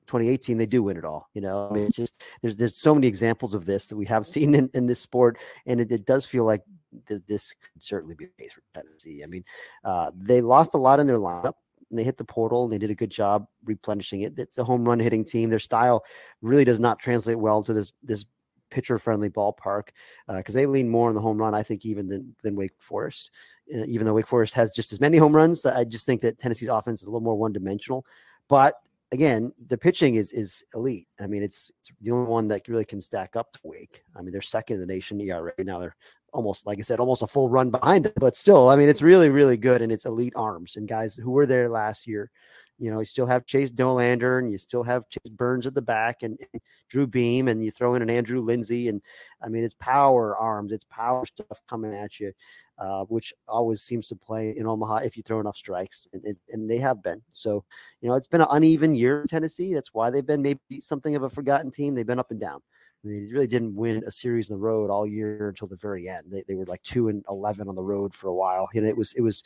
[0.06, 1.68] 2018 they do win it all you know?
[1.70, 4.54] I mean it's just there's there's so many examples of this that we have seen
[4.54, 6.62] in, in this sport and it, it does feel like
[7.08, 9.44] th- this could certainly be the case for tennessee i mean
[9.84, 11.54] uh, they lost a lot in their lineup
[11.90, 14.36] and they hit the portal and they did a good job replenishing it.
[14.36, 15.48] It's a home run hitting team.
[15.48, 16.04] Their style
[16.42, 18.24] really does not translate well to this this
[18.70, 19.90] pitcher friendly ballpark
[20.26, 22.72] because uh, they lean more on the home run i think even than than wake
[22.80, 23.30] forest
[23.72, 25.64] uh, even though wake forest has just as many home runs.
[25.64, 28.04] I just think that tennessee's offense is a little more one dimensional
[28.48, 28.74] but
[29.14, 31.08] again, the pitching is is elite.
[31.20, 34.02] I mean, it's, it's the only one that really can stack up to Wake.
[34.14, 35.78] I mean, they're second in the nation ERA right now.
[35.78, 35.96] They're
[36.34, 39.02] almost, like I said, almost a full run behind it, but still, I mean, it's
[39.02, 42.30] really, really good, and it's elite arms and guys who were there last year.
[42.78, 45.82] You know, you still have Chase Dollander and you still have Chase Burns at the
[45.82, 49.00] back and, and Drew Beam, and you throw in an Andrew Lindsey, and
[49.42, 52.32] I mean, it's power arms, it's power stuff coming at you
[52.78, 56.68] uh, which always seems to play in Omaha if you throw enough strikes, and, and,
[56.68, 57.22] they have been.
[57.30, 57.64] So,
[58.00, 59.72] you know, it's been an uneven year in Tennessee.
[59.72, 61.94] That's why they've been maybe something of a forgotten team.
[61.94, 62.60] They've been up and down.
[63.04, 66.24] They really didn't win a series on the road all year until the very end.
[66.28, 68.68] They, they were like two and eleven on the road for a while.
[68.72, 69.42] You know, it was it was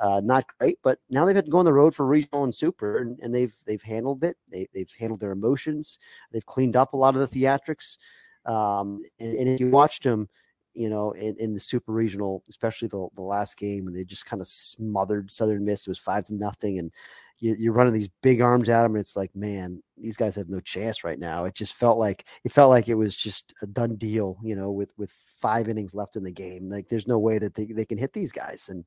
[0.00, 2.54] uh, not great, but now they've had to go on the road for regional and
[2.54, 4.36] super, and, and they've they've handled it.
[4.48, 5.98] They, they've handled their emotions.
[6.30, 7.98] They've cleaned up a lot of the theatrics.
[8.46, 10.28] Um, and, and if you watched them,
[10.72, 14.24] you know, in, in the super regional, especially the, the last game, and they just
[14.24, 15.86] kind of smothered Southern Miss.
[15.86, 16.92] It was five to nothing, and
[17.40, 20.48] you, are running these big arms at them, and it's like, man, these guys have
[20.48, 21.46] no chance right now.
[21.46, 24.70] It just felt like it felt like it was just a done deal, you know,
[24.70, 26.68] with with five innings left in the game.
[26.68, 28.84] Like, there's no way that they, they can hit these guys, and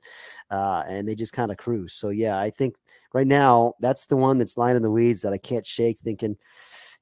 [0.51, 1.93] uh, and they just kind of cruise.
[1.93, 2.75] So yeah, I think
[3.13, 5.99] right now that's the one that's lying in the weeds that I can't shake.
[6.01, 6.37] Thinking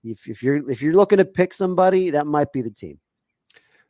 [0.03, 2.99] if, if you're if you're looking to pick somebody, that might be the team.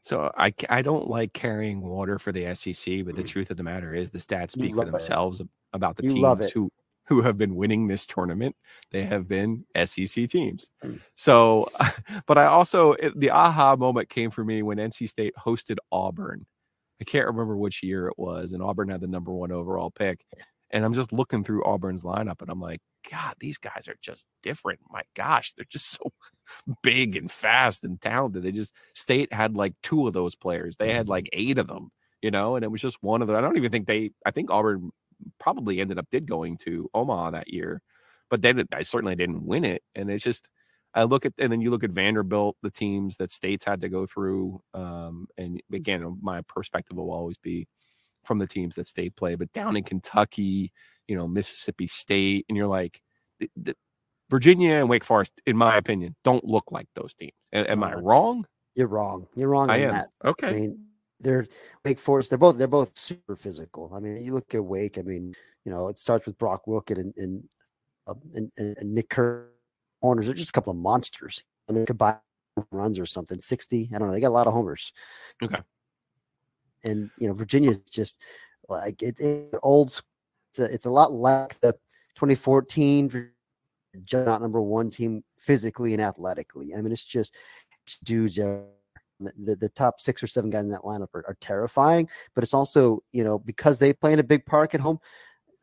[0.02, 3.28] So I I don't like carrying water for the SEC, but the mm.
[3.28, 5.48] truth of the matter is the stats speak for themselves it.
[5.74, 6.72] about the you teams who
[7.08, 8.56] who have been winning this tournament.
[8.92, 10.72] They have been SEC teams.
[10.84, 11.00] Mm.
[11.16, 11.68] So,
[12.28, 16.46] but I also it, the aha moment came for me when NC State hosted Auburn.
[17.00, 20.24] I can't remember which year it was, and Auburn had the number one overall pick.
[20.74, 24.26] And I'm just looking through Auburn's lineup, and I'm like, God, these guys are just
[24.42, 24.80] different.
[24.90, 26.12] My gosh, they're just so
[26.84, 28.44] big and fast and talented.
[28.44, 30.78] They just State had like two of those players.
[30.78, 33.36] They had like eight of them, you know, and it was just one of them.
[33.36, 34.12] I don't even think they.
[34.26, 34.92] I think Auburn
[35.40, 37.82] probably ended up did going to Omaha that year,
[38.30, 39.84] but then I certainly didn't win it.
[39.96, 40.50] And it's just
[40.96, 43.90] I look at and then you look at Vanderbilt, the teams that states had to
[43.90, 44.62] go through.
[44.74, 47.68] Um, and again, my perspective will always be
[48.26, 50.72] from the teams that state play, but down in Kentucky,
[51.08, 53.02] you know, Mississippi State, and you're like,
[53.40, 53.76] the, the,
[54.30, 57.34] Virginia and Wake Forest, in my opinion, don't look like those teams.
[57.54, 58.46] A- am No, I wrong?
[58.76, 59.28] You're wrong.
[59.36, 59.92] You're wrong I on am.
[59.92, 60.10] that.
[60.24, 60.48] Okay.
[60.48, 60.86] I mean,
[61.22, 61.48] they're
[61.86, 62.30] Wake Forest.
[62.30, 63.92] They're both they're both super physical.
[63.94, 64.98] I mean, you look at Wake.
[64.98, 65.34] I mean,
[65.66, 67.44] you know, it starts with Brock Wilken and and,
[68.08, 69.48] uh, and, and, and Nick Kerr
[70.02, 70.26] corners.
[70.26, 72.18] They're just a couple of monsters, and they could buy
[72.72, 73.40] runs or something.
[73.40, 73.90] Sixty.
[73.94, 74.14] I don't know.
[74.14, 74.94] They got a lot of homers.
[75.42, 75.62] Okay.
[76.84, 78.20] And you know, Virginia's just
[78.68, 80.02] like it, it old.
[80.50, 81.74] It's a, it's a lot like the
[82.16, 83.34] 2014 Vir-
[84.14, 86.74] not number one team physically and athletically.
[86.76, 87.36] I mean, it's just
[88.04, 88.64] dudes are
[89.38, 92.54] the, the, top six or seven guys in that lineup are, are terrifying, but it's
[92.54, 95.00] also, you know, because they play in a big park at home,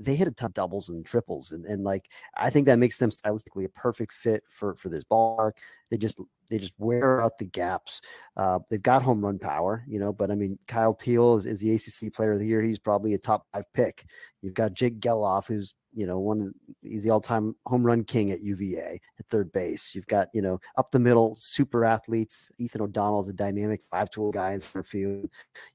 [0.00, 1.50] they hit a ton of doubles and triples.
[1.50, 5.04] And, and like, I think that makes them stylistically a perfect fit for, for this
[5.04, 5.52] ballpark.
[5.90, 8.00] They just, they just wear out the gaps.
[8.36, 11.60] Uh, they've got home run power, you know, but I mean, Kyle Teel is, is
[11.60, 12.62] the ACC player of the year.
[12.62, 14.06] He's probably a top five pick.
[14.40, 18.40] You've got Jake Gelof, who's, you know, one he's the all-time home run king at
[18.40, 19.96] UVA at third base.
[19.96, 22.52] You've got, you know, up the middle super athletes.
[22.58, 25.28] Ethan O'Donnell is a dynamic five-tool guy in center field.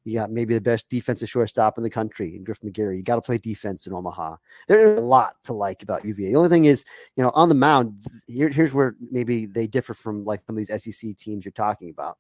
[0.06, 2.96] You got maybe the best defensive shortstop in the country in Griff McGarry.
[2.96, 4.38] You got to play defense in Omaha.
[4.70, 6.30] There's a lot to like about UVA.
[6.30, 6.86] The only thing is,
[7.18, 7.94] you know, on the mound,
[8.26, 11.90] here, here's where maybe they differ from like some of these SEC teams you're talking
[11.90, 12.18] about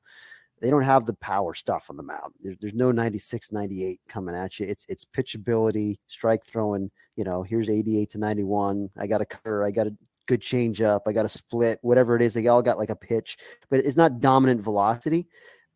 [0.63, 2.33] they don't have the power stuff on the mound.
[2.39, 4.65] There, there's no 96, 98 coming at you.
[4.65, 6.89] It's it's pitchability, strike throwing.
[7.17, 8.89] You know, here's 88 to 91.
[8.97, 9.65] I got a cutter.
[9.65, 9.95] I got a
[10.25, 11.03] good change up.
[11.05, 11.79] I got a split.
[11.81, 13.37] Whatever it is, they all got like a pitch,
[13.69, 15.27] but it's not dominant velocity.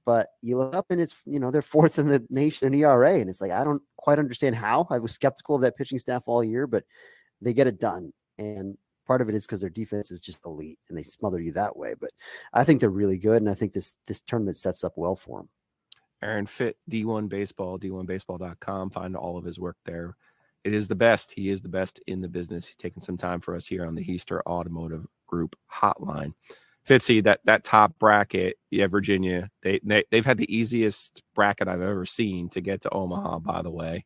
[0.05, 3.15] But you look up and it's you know they're fourth in the nation in ERA,
[3.15, 4.87] and it's like I don't quite understand how.
[4.89, 6.85] I was skeptical of that pitching staff all year, but
[7.41, 8.13] they get it done.
[8.37, 11.53] And part of it is because their defense is just elite and they smother you
[11.53, 11.93] that way.
[11.99, 12.11] But
[12.53, 15.39] I think they're really good, and I think this this tournament sets up well for
[15.39, 15.49] them.
[16.21, 18.89] Aaron Fitt, D1 Baseball, D1Baseball.com.
[18.89, 20.15] Find all of his work there.
[20.63, 21.31] It is the best.
[21.31, 22.67] He is the best in the business.
[22.67, 26.33] He's taking some time for us here on the Heister Automotive Group hotline.
[26.87, 31.81] Fitzy, that that top bracket, yeah, Virginia, they, they they've had the easiest bracket I've
[31.81, 33.39] ever seen to get to Omaha.
[33.39, 34.05] By the way,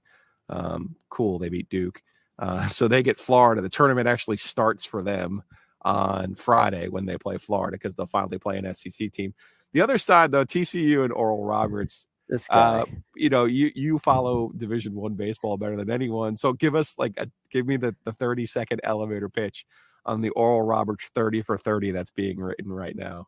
[0.50, 1.38] um, cool.
[1.38, 2.02] They beat Duke,
[2.42, 3.62] uh, so they get Florida.
[3.62, 5.44] The tournament actually starts for them
[5.84, 9.34] on Friday when they play Florida because they'll finally play an SEC team.
[9.74, 12.08] The other side, though, TCU and Oral Roberts.
[12.28, 16.36] This guy, Uh, you know, you you follow Division One baseball better than anyone.
[16.36, 19.66] So give us like a give me the the thirty second elevator pitch
[20.06, 23.28] on the Oral Roberts thirty for thirty that's being written right now.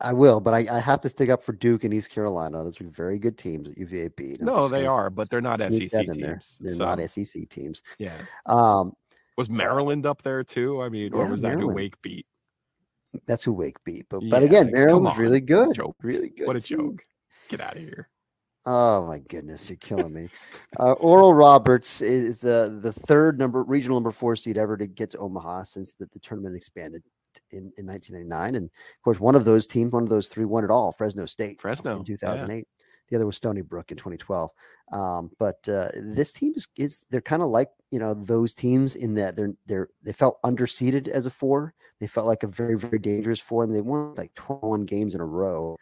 [0.00, 2.64] I will, but I, I have to stick up for Duke and East Carolina.
[2.64, 4.40] Those are very good teams that UVA beat.
[4.40, 6.32] I'm No, they are, but they're not SEC in there.
[6.32, 6.58] teams.
[6.60, 7.82] They're so, not SEC teams.
[7.98, 8.14] yeah.
[8.46, 8.94] Um,
[9.36, 10.80] Was Maryland up there too?
[10.82, 12.26] I mean, or Yeah, was that who Wake beat?
[13.26, 14.06] that's who Wake beat.
[14.08, 15.74] But but again, come Maryland was really good.
[15.74, 15.96] Joke.
[16.02, 16.46] Really good.
[16.46, 16.78] What a team.
[16.78, 17.04] joke!
[17.48, 18.08] Get out of here.
[18.66, 20.28] Oh my goodness, you're killing me.
[20.78, 25.10] Uh, Oral Roberts is uh, the third number regional number four seed ever to get
[25.10, 27.02] to Omaha since the, the tournament expanded
[27.52, 28.54] in, in 1999.
[28.54, 31.26] And of course, one of those teams, one of those three won it all, Fresno
[31.26, 32.66] State Fresno in 2008.
[33.08, 34.50] The other was Stony Brook in 2012.
[34.92, 38.96] Um, but uh, this team is, is they're kind of like you know those teams
[38.96, 41.74] in that they're they're they felt underseeded as a four.
[42.00, 43.62] They felt like a very very dangerous four.
[43.62, 45.76] I mean, they won like 21 games in a row.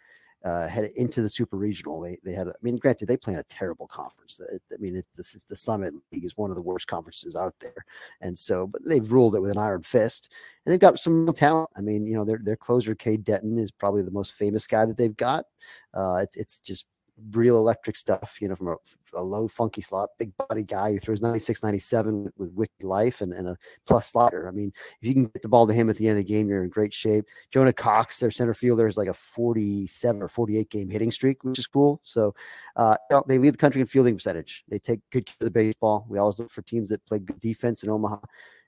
[0.44, 2.46] Uh, headed into the super regional, they they had.
[2.46, 4.40] I mean, granted, they play in a terrible conference.
[4.40, 7.84] Uh, I mean, it, the Summit League is one of the worst conferences out there,
[8.20, 10.32] and so but they've ruled it with an iron fist.
[10.64, 11.70] And they've got some talent.
[11.76, 14.86] I mean, you know, their their closer Cade Denton is probably the most famous guy
[14.86, 15.44] that they've got.
[15.92, 16.86] Uh, it's it's just
[17.32, 18.76] real electric stuff, you know, from a,
[19.14, 23.32] a low funky slot, big body guy who throws 96, 97 with, wicked life and,
[23.32, 24.48] and a plus slider.
[24.48, 26.32] I mean, if you can get the ball to him at the end of the
[26.32, 27.24] game, you're in great shape.
[27.50, 31.58] Jonah Cox, their center fielder, is like a 47 or 48 game hitting streak, which
[31.58, 32.00] is cool.
[32.02, 32.34] So
[32.76, 34.64] uh, they lead the country in fielding percentage.
[34.68, 36.06] They take good care of the baseball.
[36.08, 38.18] We always look for teams that play good defense in Omaha.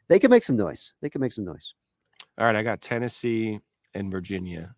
[0.08, 0.92] They can make some noise.
[1.00, 1.74] They can make some noise.
[2.38, 3.60] All right, I got Tennessee
[3.94, 4.74] and Virginia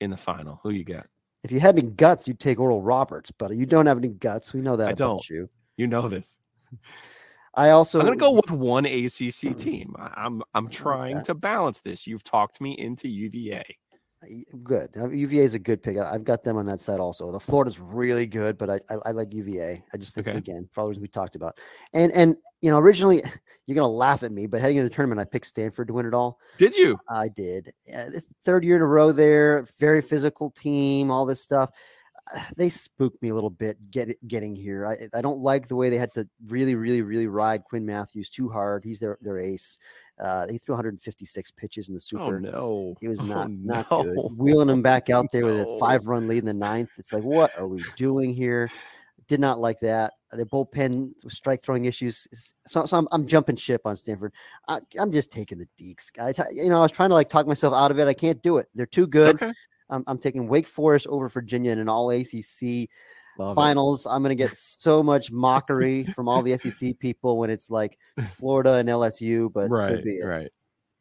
[0.00, 0.60] in the final.
[0.62, 1.06] Who you got?
[1.46, 4.52] If you had any guts, you'd take Oral Roberts, but you don't have any guts.
[4.52, 5.30] We know that I about don't.
[5.30, 5.48] you.
[5.76, 6.40] You know this.
[7.54, 9.94] I also I'm gonna go with one ACC team.
[9.96, 11.26] I'm I'm trying that.
[11.26, 12.04] to balance this.
[12.04, 13.64] You've talked me into UVA.
[14.62, 14.90] Good.
[14.96, 15.98] UVA is a good pick.
[15.98, 17.30] I've got them on that side also.
[17.30, 19.84] The Florida's really good, but I, I, I like UVA.
[19.92, 20.38] I just think Okay.
[20.38, 21.58] again for all the reasons we talked about.
[21.92, 23.22] And and you know originally
[23.66, 26.06] you're gonna laugh at me, but heading into the tournament, I picked Stanford to win
[26.06, 26.38] it all.
[26.58, 26.98] Did you?
[27.08, 27.72] I did.
[28.44, 31.70] Third year in a row there, very physical team, all this stuff.
[32.56, 34.86] they spooked me a little bit get getting here.
[34.86, 38.28] I I don't like the way they had to really really really ride Quinn Mathews
[38.30, 38.84] too hard.
[38.84, 39.78] He's their their ace.
[40.18, 42.22] Uh, he threw 156 pitches in the Super.
[42.22, 42.40] Oh super.
[42.40, 44.02] no, He was Oh, not not no.
[44.04, 44.16] good.
[44.38, 46.90] Wheeling him back out there with a five run lead in the ninth.
[46.98, 48.70] It's like, what are we doing here?
[49.28, 50.14] Did not like that.
[50.32, 52.28] Their bullpen strike throwing issues.
[52.66, 54.32] So, so I'm, I'm jumping ship on Stanford.
[54.68, 56.10] I, I'm just taking the Deacs.
[56.18, 58.06] I, you know, I was trying to like talk myself out of it.
[58.06, 58.68] I can't do it.
[58.74, 59.34] They're too good.
[59.36, 59.52] Okay.
[59.90, 62.88] I'm, I'm taking Wake Forest over Virginia in an all ACC
[63.38, 63.60] Love it.
[63.60, 64.06] finals.
[64.06, 67.98] I'm going to get so much mockery from all the SEC people when it's like
[68.30, 70.24] Florida and LSU, but so Right, be it.
[70.26, 70.50] right.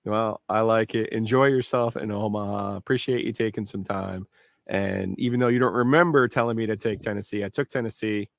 [0.06, 1.10] Well, I like it.
[1.10, 2.76] Enjoy yourself in Omaha.
[2.76, 4.28] Appreciate you taking some time.
[4.68, 8.30] And even though you don't remember telling me to take Tennessee, I took Tennessee.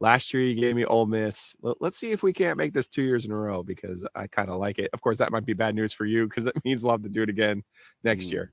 [0.00, 1.56] Last year, you gave me Ole Miss.
[1.60, 4.28] Let- Let's see if we can't make this two years in a row because I
[4.28, 4.90] kind of like it.
[4.92, 7.08] Of course, that might be bad news for you because it means we'll have to
[7.08, 7.64] do it again
[8.04, 8.32] next Mm.
[8.32, 8.52] year.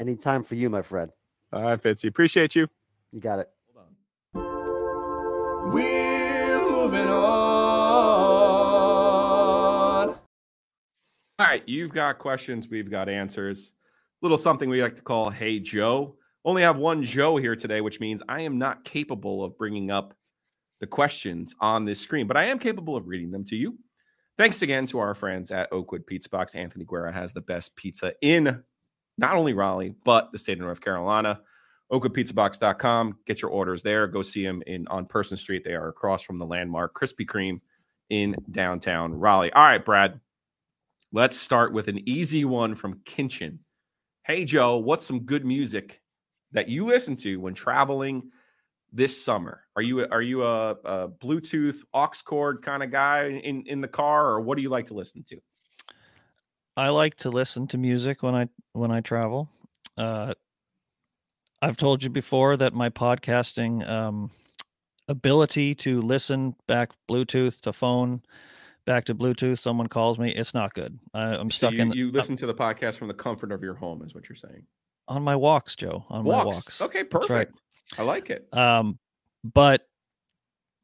[0.00, 1.10] Any time for you, my friend.
[1.52, 2.08] All right, Fitzy.
[2.08, 2.68] Appreciate you.
[3.12, 3.48] You got it.
[11.42, 13.74] All right, you've got questions, we've got answers.
[14.20, 16.14] Little something we like to call Hey Joe.
[16.44, 20.14] Only have one Joe here today, which means I am not capable of bringing up
[20.78, 23.76] the questions on this screen, but I am capable of reading them to you.
[24.38, 26.54] Thanks again to our friends at Oakwood Pizza Box.
[26.54, 28.62] Anthony Guerra has the best pizza in
[29.18, 31.40] not only Raleigh, but the state of North Carolina.
[31.90, 33.18] OakwoodPizzaBox.com.
[33.26, 34.06] Get your orders there.
[34.06, 35.64] Go see them in on Person Street.
[35.64, 37.60] They are across from the landmark Krispy Kreme
[38.10, 39.52] in downtown Raleigh.
[39.52, 40.20] All right, Brad.
[41.14, 43.58] Let's start with an easy one from Kinchin.
[44.24, 46.00] Hey, Joe, what's some good music
[46.52, 48.30] that you listen to when traveling
[48.92, 49.62] this summer?
[49.76, 53.88] Are you are you a, a Bluetooth aux cord kind of guy in in the
[53.88, 55.36] car, or what do you like to listen to?
[56.78, 59.50] I like to listen to music when I when I travel.
[59.98, 60.32] Uh,
[61.60, 64.30] I've told you before that my podcasting um,
[65.08, 68.22] ability to listen back Bluetooth to phone,
[68.84, 69.58] back to Bluetooth.
[69.58, 70.98] Someone calls me, it's not good.
[71.14, 73.52] I, I'm So stuck you, in you I'm listen to the podcast from the comfort
[73.52, 74.66] of your home, is what you're saying.
[75.08, 76.04] on my walks, Joe.
[76.08, 76.80] On my walks.
[76.80, 77.46] Okay, That's right.
[77.48, 77.60] perfect.
[77.98, 78.48] I like it.
[78.52, 78.98] Um,
[79.44, 79.86] but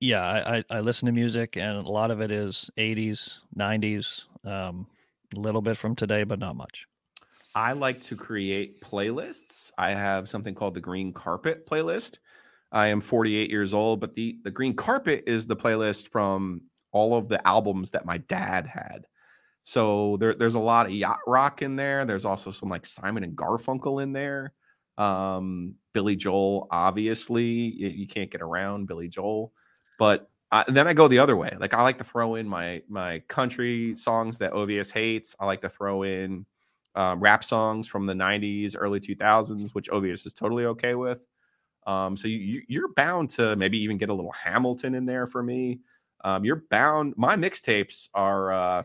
[0.00, 4.22] yeah, I, I, I listen to music, and a lot of it is 80s, 90s,
[4.44, 4.86] um,
[5.36, 6.86] a little bit from today, but not much.
[7.54, 9.72] I like to create playlists.
[9.78, 12.18] I have something called the Green Carpet playlist.
[12.70, 16.60] I am 48 years old, but the the Green Carpet is the playlist from
[16.92, 19.06] all of the albums that my dad had.
[19.64, 22.04] So there, there's a lot of yacht rock in there.
[22.04, 24.52] There's also some like Simon and Garfunkel in there.
[24.96, 29.52] Um, Billy Joel, obviously, you, you can't get around Billy Joel.
[29.98, 31.54] But I, then I go the other way.
[31.58, 35.36] Like I like to throw in my my country songs that Ovies hates.
[35.38, 36.46] I like to throw in
[36.94, 41.26] um, rap songs from the 90s, early 2000s, which Ovies is totally okay with.
[41.86, 45.26] Um, so you, you- you're bound to maybe even get a little Hamilton in there
[45.26, 45.80] for me.
[46.24, 47.14] Um, you're bound.
[47.16, 48.82] My mixtapes are uh,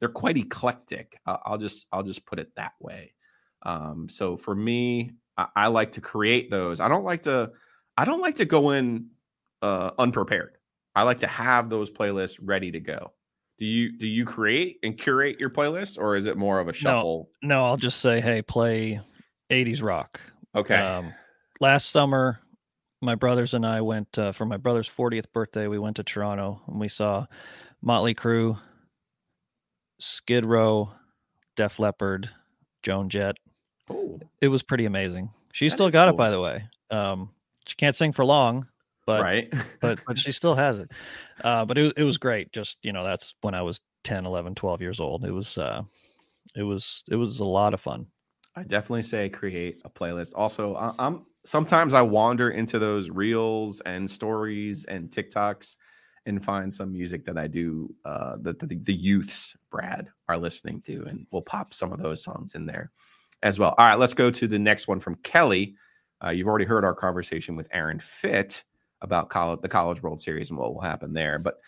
[0.00, 1.18] they're quite eclectic.
[1.26, 3.14] I'll just I'll just put it that way.
[3.62, 6.80] Um, so for me, I, I like to create those.
[6.80, 7.52] I don't like to
[7.96, 9.08] I don't like to go in
[9.62, 10.58] uh, unprepared.
[10.94, 13.12] I like to have those playlists ready to go.
[13.58, 16.72] Do you do you create and curate your playlist, or is it more of a
[16.74, 17.30] shuffle?
[17.42, 19.00] No, I'll just say, hey, play
[19.50, 20.20] 80s rock.
[20.54, 20.74] Okay.
[20.74, 21.14] Um,
[21.60, 22.40] last summer,
[23.00, 25.68] my brothers and I went uh, for my brother's 40th birthday.
[25.68, 27.26] We went to Toronto and we saw
[27.82, 28.58] Motley Crue,
[30.00, 30.90] Skid Row,
[31.56, 32.30] Def Leppard,
[32.82, 33.36] Joan Jett.
[33.90, 35.30] oh, It was pretty amazing.
[35.52, 36.14] She That still got cool.
[36.14, 36.64] it, by the way.
[36.90, 37.30] Um,
[37.66, 38.68] she can't sing for long,
[39.06, 39.52] but right.
[39.80, 40.90] but but she still has it.
[41.42, 42.52] Uh, but it, it was great.
[42.52, 45.24] Just you know, that's when I was 10, 11, 12 years old.
[45.24, 45.82] It was uh,
[46.54, 48.06] it was it was a lot of fun.
[48.54, 50.32] I definitely say create a playlist.
[50.34, 55.76] Also, I, I'm sometimes I wander into those reels and stories and TikToks
[56.26, 60.82] and find some music that I do uh, that the, the youths, Brad, are listening
[60.82, 62.90] to, and we'll pop some of those songs in there
[63.42, 63.74] as well.
[63.78, 65.76] All right, let's go to the next one from Kelly.
[66.24, 68.64] Uh, you've already heard our conversation with Aaron Fitt
[69.02, 71.58] about college, the College World Series and what will happen there, but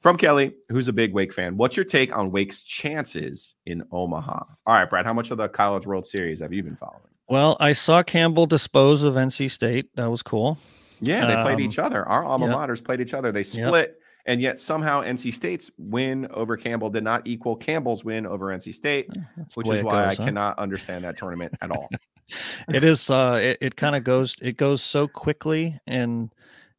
[0.00, 1.56] from Kelly, who's a big Wake fan.
[1.56, 4.44] What's your take on Wake's chances in Omaha?
[4.66, 7.15] All right, Brad, how much of the College World Series have you been following?
[7.28, 9.88] Well, I saw Campbell dispose of NC State.
[9.96, 10.58] That was cool.
[11.00, 12.06] Yeah, they played Um, each other.
[12.08, 12.52] Our alma yeah.
[12.54, 13.30] maters played each other.
[13.32, 18.26] They split, and yet somehow NC State's win over Campbell did not equal Campbell's win
[18.26, 20.24] over NC State, That's which is why I huh?
[20.24, 21.88] cannot understand that tournament at all.
[22.72, 26.32] it is uh it, it kind of goes it goes so quickly and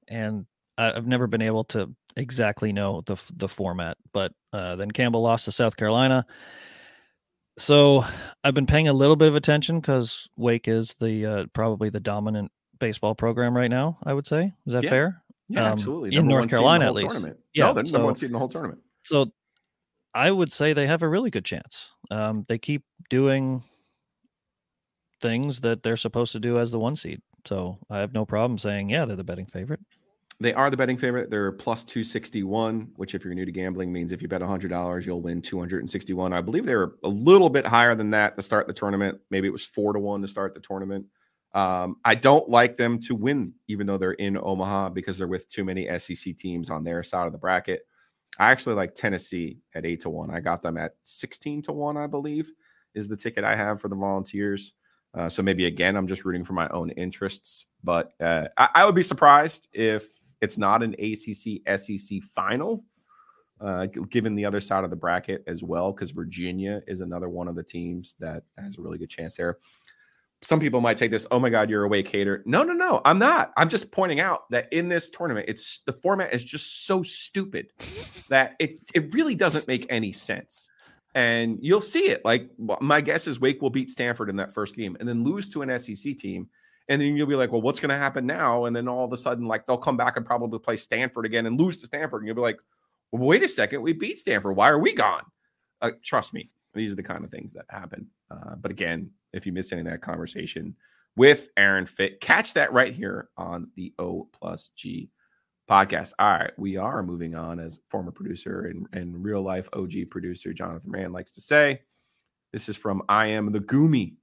[0.09, 0.45] and
[0.77, 5.45] i've never been able to exactly know the the format but uh then campbell lost
[5.45, 6.25] to south carolina
[7.57, 8.05] so
[8.43, 11.99] i've been paying a little bit of attention because wake is the uh, probably the
[11.99, 13.97] dominant baseball program right now.
[14.03, 14.89] I would say is that Yeah.
[14.91, 15.23] fair?
[15.49, 16.15] Yeah, Um, absolutely.
[16.15, 17.11] in North one seed the Carolina, whole at least.
[17.13, 17.39] Tournament.
[17.55, 18.81] Yeah, no, they're number one seed in the whole tournament.
[19.03, 19.31] So
[20.13, 21.75] I would say they have a really good chance.
[22.11, 23.63] Um, they keep doing
[25.21, 27.21] things that they're supposed to do as the one seed.
[27.47, 29.79] So I have no problem saying, yeah, they're the betting favorite.
[30.39, 31.31] They are the betting favorite.
[31.31, 35.21] They're plus 261, which, if you're new to gambling, means if you bet $100, you'll
[35.21, 36.31] win 261.
[36.31, 39.19] I believe they were a little bit higher than that to start the tournament.
[39.31, 41.07] Maybe it was four to one to start the tournament.
[41.55, 45.49] Um, I don't like them to win, even though they're in Omaha, because they're with
[45.49, 47.81] too many SEC teams on their side of the bracket.
[48.37, 50.29] I actually like Tennessee at eight to one.
[50.29, 52.51] I got them at 16 to one, I believe,
[52.93, 54.73] is the ticket I have for the Volunteers.
[55.15, 57.65] Uh, so maybe again, I'm just rooting for my own interests.
[57.83, 60.07] But uh, I, I would be surprised if
[60.41, 62.83] it's not an ACC SEC final,
[63.59, 67.47] uh, given the other side of the bracket as well, because Virginia is another one
[67.47, 69.57] of the teams that has a really good chance there.
[70.43, 72.43] Some people might take this, oh my God, you're a wake hater.
[72.45, 73.51] No, no, no, I'm not.
[73.57, 77.71] I'm just pointing out that in this tournament, it's the format is just so stupid
[78.29, 80.69] that it, it really doesn't make any sense
[81.17, 82.23] and you'll see it.
[82.23, 85.47] Like my guess is Wake will beat Stanford in that first game and then lose
[85.49, 86.47] to an SEC team.
[86.89, 88.65] And then you'll be like, well, what's going to happen now?
[88.65, 91.45] And then all of a sudden, like they'll come back and probably play Stanford again
[91.45, 92.21] and lose to Stanford.
[92.21, 92.59] And you'll be like,
[93.11, 94.55] well, wait a second, we beat Stanford.
[94.55, 95.23] Why are we gone?
[95.81, 98.07] Uh, trust me, these are the kind of things that happen.
[98.31, 100.75] Uh, but again, if you missed any of that conversation
[101.15, 105.09] with Aaron Fitt, catch that right here on the O plus G
[105.69, 106.13] podcast.
[106.19, 110.53] All right, we are moving on as former producer and, and real life OG producer
[110.53, 111.81] Jonathan Rand likes to say.
[112.53, 114.15] This is from I am the Goomy.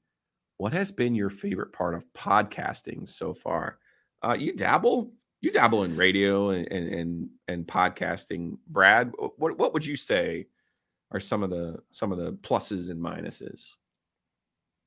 [0.57, 3.79] What has been your favorite part of podcasting so far?
[4.23, 8.59] Uh, you dabble, you dabble in radio and and and, and podcasting.
[8.69, 10.47] Brad, what what would you say
[11.11, 13.73] are some of the some of the pluses and minuses?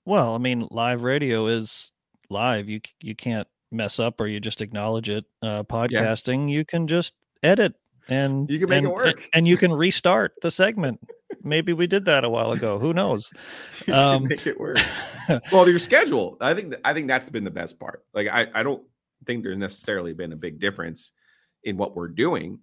[0.05, 1.91] Well, I mean, live radio is
[2.29, 2.69] live.
[2.69, 5.25] You you can't mess up or you just acknowledge it.
[5.41, 7.13] Uh, podcasting, you can just
[7.43, 7.75] edit
[8.09, 9.27] and You can make it work.
[9.33, 10.99] and you can restart the segment.
[11.43, 12.79] Maybe we did that a while ago.
[12.79, 13.31] Who knows?
[13.91, 14.77] Um, make it work.
[15.51, 16.37] well, your schedule.
[16.41, 18.03] I think I think that's been the best part.
[18.13, 18.83] Like I, I don't
[19.25, 21.11] think there's necessarily been a big difference
[21.63, 22.59] in what we're doing.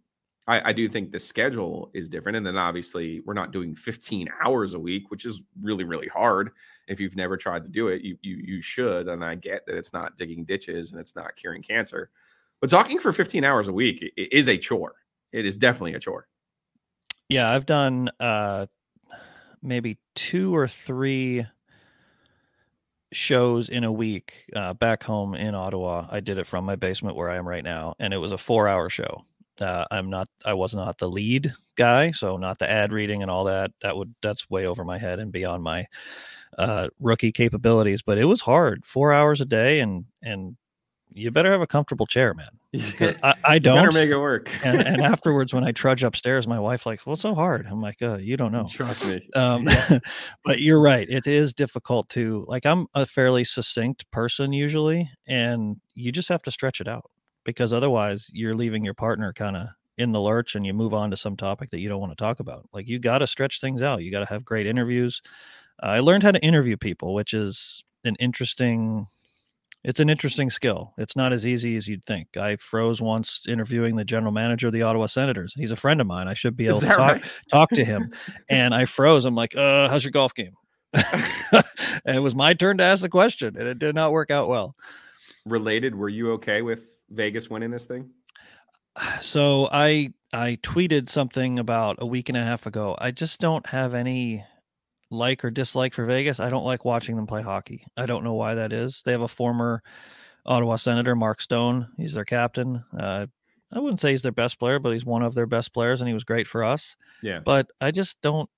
[0.46, 4.28] I, I do think the schedule is different, and then obviously we're not doing 15
[4.44, 6.50] hours a week, which is really really hard.
[6.88, 9.08] If you've never tried to do it, you you you should.
[9.08, 12.10] And I get that it's not digging ditches and it's not curing cancer,
[12.60, 14.94] but talking for 15 hours a week is a chore.
[15.34, 16.26] It is definitely a chore.
[17.28, 18.66] Yeah, I've done uh
[19.62, 21.44] maybe two or three
[23.12, 26.06] shows in a week uh, back home in Ottawa.
[26.10, 28.38] I did it from my basement where I am right now, and it was a
[28.38, 29.24] four-hour show.
[29.60, 33.30] Uh, I'm not, I was not the lead guy, so not the ad reading and
[33.30, 33.70] all that.
[33.82, 35.86] That would, that's way over my head and beyond my
[36.58, 38.02] uh, rookie capabilities.
[38.02, 40.56] But it was hard, four hours a day, and and
[41.14, 42.48] you better have a comfortable chair, man.
[43.22, 44.50] I, I You better don't make it work.
[44.64, 48.02] and, and afterwards when i trudge upstairs my wife like what's so hard i'm like
[48.02, 49.26] uh, you don't know Trust me.
[49.36, 49.64] um,
[50.44, 55.80] but you're right it is difficult to like i'm a fairly succinct person usually and
[55.94, 57.08] you just have to stretch it out
[57.44, 61.12] because otherwise you're leaving your partner kind of in the lurch and you move on
[61.12, 63.60] to some topic that you don't want to talk about like you got to stretch
[63.60, 65.22] things out you got to have great interviews
[65.80, 69.06] i learned how to interview people which is an interesting
[69.84, 70.94] it's an interesting skill.
[70.96, 72.36] It's not as easy as you'd think.
[72.38, 75.52] I froze once interviewing the general manager of the Ottawa Senators.
[75.54, 76.26] He's a friend of mine.
[76.26, 77.24] I should be able to talk, right?
[77.50, 78.10] talk to him.
[78.48, 79.26] And I froze.
[79.26, 80.54] I'm like, uh, how's your golf game?
[80.94, 84.48] and it was my turn to ask the question, and it did not work out
[84.48, 84.74] well.
[85.44, 88.10] Related, were you okay with Vegas winning this thing?
[89.20, 92.96] So I I tweeted something about a week and a half ago.
[92.98, 94.44] I just don't have any
[95.10, 96.40] like or dislike for Vegas.
[96.40, 97.86] I don't like watching them play hockey.
[97.96, 99.02] I don't know why that is.
[99.04, 99.82] They have a former
[100.46, 101.88] Ottawa Senator, Mark Stone.
[101.96, 102.84] He's their captain.
[102.96, 103.26] Uh,
[103.72, 106.08] I wouldn't say he's their best player, but he's one of their best players, and
[106.08, 106.96] he was great for us.
[107.22, 107.40] Yeah.
[107.40, 108.48] But I just don't.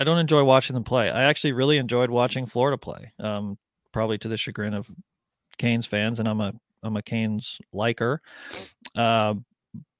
[0.00, 1.10] I don't enjoy watching them play.
[1.10, 3.12] I actually really enjoyed watching Florida play.
[3.20, 3.58] Um,
[3.92, 4.90] probably to the chagrin of
[5.58, 8.20] Canes fans, and I'm a I'm a Canes liker.
[8.96, 9.34] Uh,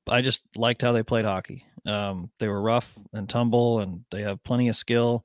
[0.09, 1.65] I just liked how they played hockey.
[1.87, 5.25] Um, they were rough and tumble, and they have plenty of skill.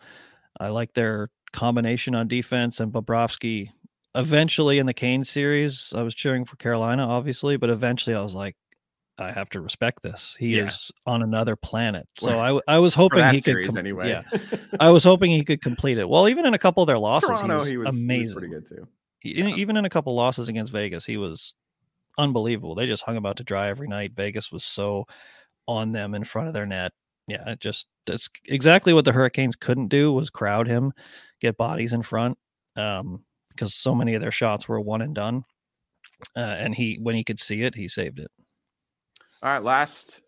[0.59, 3.69] I like their combination on defense and Bobrovsky.
[4.15, 8.34] Eventually, in the Kane series, I was cheering for Carolina, obviously, but eventually, I was
[8.34, 8.55] like,
[9.19, 10.36] I have to respect this.
[10.39, 10.67] He Yeah.
[10.67, 12.07] is on another planet.
[12.19, 13.65] So I, I was hoping he could.
[13.65, 14.09] com- anyway.
[14.09, 14.23] Yeah,
[14.80, 16.07] I was hoping he could complete it.
[16.09, 18.03] Well, even in a couple of their losses, Toronto, he was, he was, he was
[18.03, 18.34] amazing.
[18.38, 18.88] pretty good too.
[19.25, 21.53] E- even in a couple losses against Vegas, he was
[22.18, 22.76] unbelievable.
[22.76, 24.13] They just hung about to dry every night.
[24.15, 25.05] Vegas was so
[25.68, 26.91] on them in front of their net.
[27.28, 30.93] Yeah, it just that's exactly what the Hurricanes couldn't do was crowd him,
[31.41, 32.38] get bodies in front,
[32.78, 35.43] um, because so many of their shots were one and done.
[36.36, 38.32] uh, and he when he could see it, he saved it.
[39.43, 40.22] All right, last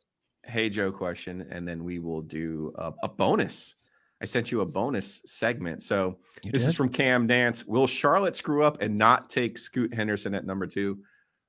[0.46, 3.76] Hey Joe question, and then we will do a, a bonus.
[4.22, 5.82] I sent you a bonus segment.
[5.82, 6.70] So You this did?
[6.70, 7.66] is from Cam Dance.
[7.66, 11.00] Will Charlotte screw up and not take Scoot Henderson at number two?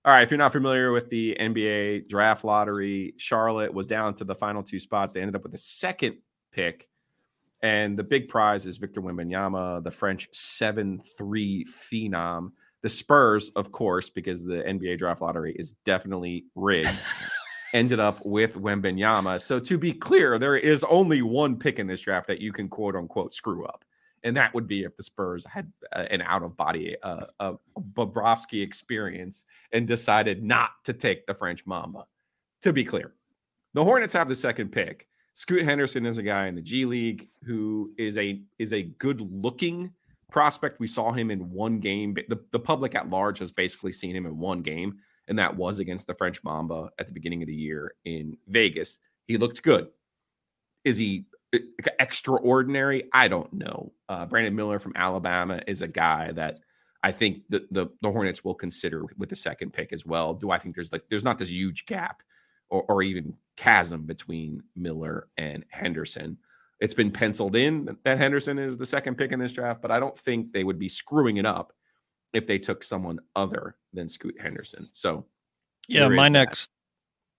[0.03, 4.25] All right, if you're not familiar with the NBA draft lottery, Charlotte was down to
[4.25, 5.13] the final two spots.
[5.13, 6.17] They ended up with the second
[6.53, 6.89] pick.
[7.63, 12.53] And the big prize is Victor Wembanyama, the French 7 3 phenom.
[12.81, 16.89] The Spurs, of course, because the NBA draft lottery is definitely rigged,
[17.75, 19.39] ended up with Wembanyama.
[19.39, 22.71] So to be clear, there is only one pick in this draft that you can
[22.71, 23.85] quote unquote screw up.
[24.23, 27.55] And that would be if the Spurs had uh, an out of body, uh, a
[27.79, 32.05] Bobrovsky experience and decided not to take the French Mamba.
[32.63, 33.15] To be clear,
[33.73, 35.09] the Hornets have the second pick.
[35.33, 39.21] Scoot Henderson is a guy in the G League who is a is a good
[39.21, 39.91] looking
[40.31, 40.81] prospect.
[40.81, 42.15] We saw him in one game.
[42.29, 44.99] The, the public at large has basically seen him in one game,
[45.29, 49.01] and that was against the French Mamba at the beginning of the year in Vegas.
[49.27, 49.89] He looked good.
[50.85, 51.37] Is he uh,
[51.99, 53.05] extraordinary?
[53.13, 53.93] I don't know.
[54.09, 56.61] Uh, Brandon Miller from Alabama is a guy that
[57.03, 60.35] I think the, the the Hornets will consider with the second pick as well.
[60.35, 62.23] Do I think there's like there's not this huge gap
[62.69, 66.39] or, or even chasm between Miller and Henderson?
[66.81, 70.01] It's been penciled in that Henderson is the second pick in this draft, but I
[70.01, 71.73] don't think they would be screwing it up
[72.33, 74.89] if they took someone other than Scoot Henderson.
[74.93, 75.27] So
[75.89, 76.71] Yeah, my next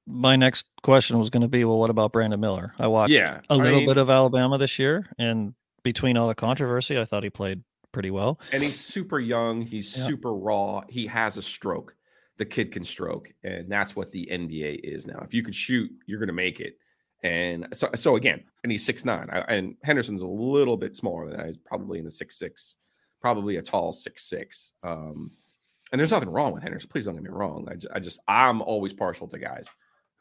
[0.08, 2.74] my next question was going to be, well, what about Brandon Miller?
[2.80, 6.28] I watched yeah, a I little mean, bit of Alabama this year, and between all
[6.28, 8.40] the controversy, I thought he played pretty well.
[8.52, 9.62] and he's super young.
[9.62, 10.06] He's Yeah.
[10.06, 10.82] super raw.
[10.90, 11.96] He has a stroke.
[12.38, 15.20] The kid can stroke, and that's what the NBA is now.
[15.24, 16.78] If you can shoot, you're going to make it.
[17.24, 21.38] And so, so again, and he's six nine, and Henderson's a little bit smaller than
[21.38, 21.48] that.
[21.48, 22.78] He's probably in the six six,
[23.22, 24.74] probably a tall six six.
[24.82, 25.30] Um,
[25.92, 26.90] and there's nothing wrong with Henderson.
[26.90, 27.68] Please don't get me wrong.
[27.70, 29.70] I just, I just, I'm always partial to guys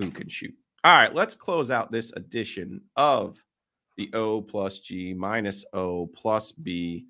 [0.01, 0.55] who can shoot.
[0.83, 3.43] All right, let's close out this edition of
[3.97, 7.07] the O plus G minus O plus B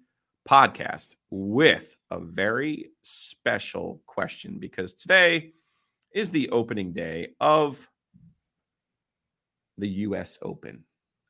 [0.49, 5.53] podcast with a very special question because today
[6.12, 7.88] is the opening day of
[9.78, 10.84] the US Open.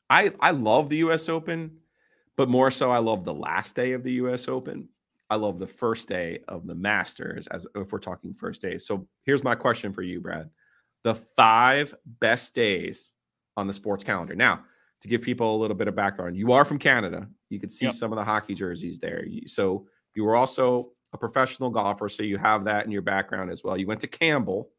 [0.09, 1.77] I I love the US Open,
[2.39, 4.89] but more so I love the last day of the US Open.
[5.29, 8.87] I love the first day of the Masters as if we're talking first days.
[8.87, 10.49] So here's my question for you, Brad.
[11.03, 13.13] The 5 best days
[13.57, 14.35] on the sports calendar.
[14.35, 14.65] Now,
[15.01, 17.29] to give people a little bit of background, you are from Canada.
[17.49, 17.95] You could see Yep.
[17.95, 19.25] some of the hockey jerseys there.
[19.47, 23.65] So you were also a professional golfer, so you have that in your background as
[23.65, 23.77] well.
[23.79, 24.71] You went to Campbell.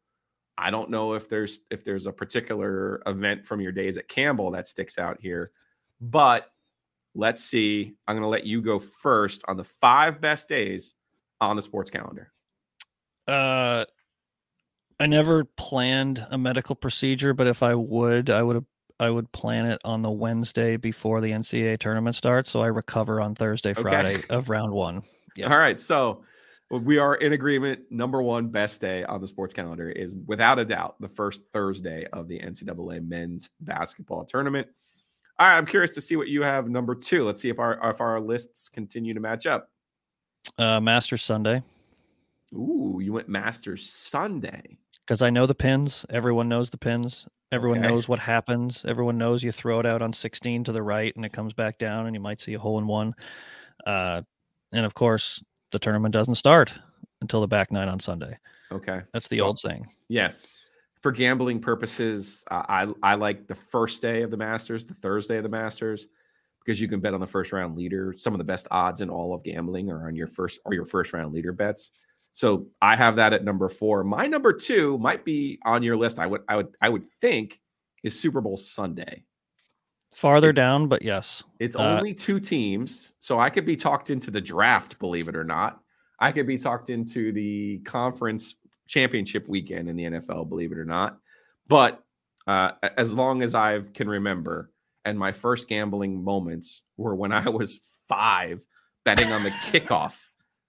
[0.56, 4.50] I don't know if there's if there's a particular event from your days at Campbell
[4.52, 5.50] that sticks out here,
[6.00, 6.52] but
[7.14, 7.94] let's see.
[8.06, 10.94] I'm going to let you go first on the five best days
[11.40, 12.32] on the sports calendar.
[13.26, 13.84] Uh,
[15.02, 18.64] I never planned a medical procedure, but if I would, I would
[19.00, 23.20] I would plan it on the Wednesday before the NCAA tournament starts, so I recover
[23.20, 23.82] on Thursday, Okay.
[23.82, 25.02] Friday of round one.
[25.34, 25.50] Yeah.
[25.50, 25.80] All right.
[25.80, 26.22] So
[26.70, 27.80] we are in agreement.
[27.90, 32.06] Number one best day on the sports calendar is without a doubt the first Thursday
[32.12, 34.68] of the NCAA men's basketball tournament.
[35.40, 35.56] All right.
[35.56, 37.24] I'm curious to see what you have number two.
[37.24, 39.68] Let's see if our if our lists continue to match up.
[40.58, 41.64] Uh, Masters Sunday
[42.54, 44.78] Ooh, you went Master Sunday.
[45.06, 46.04] Because I know the pins.
[46.10, 47.26] Everyone knows the pins.
[47.50, 47.88] Everyone Okay.
[47.88, 48.82] knows what happens.
[48.86, 51.78] Everyone knows you throw it out on 16 to the right and it comes back
[51.78, 53.14] down, and you might see a hole in one.
[53.86, 54.22] Uh,
[54.72, 56.72] and of course, the tournament doesn't start
[57.20, 58.38] until the back nine on Sunday.
[58.70, 59.02] Okay.
[59.12, 59.86] That's the So- old saying.
[60.08, 60.46] Yes.
[61.02, 65.36] For gambling purposes, uh, I I like the first day of the Masters, the Thursday
[65.36, 66.06] of the Masters,
[66.64, 68.14] because you can bet on the first round leader.
[68.16, 70.86] Some of the best odds in all of gambling are on your first or your
[70.86, 71.90] first round leader bets.
[72.32, 74.04] So I have that at number four.
[74.04, 76.18] My number two might be on your list.
[76.18, 77.60] I would I would I would think
[78.02, 79.24] is Super Bowl Sunday.
[80.14, 81.42] Farther down, but yes.
[81.58, 85.36] It's Uh, only two teams, so I could be talked into the draft, believe it
[85.36, 85.80] or not.
[86.18, 88.56] I could be talked into the conference
[88.88, 91.18] championship weekend in the NFL, believe it or not.
[91.66, 92.02] But
[92.46, 94.70] uh, as long as I can remember,
[95.04, 98.62] and my first gambling moments were when I was five,
[99.04, 100.18] betting on the kickoff,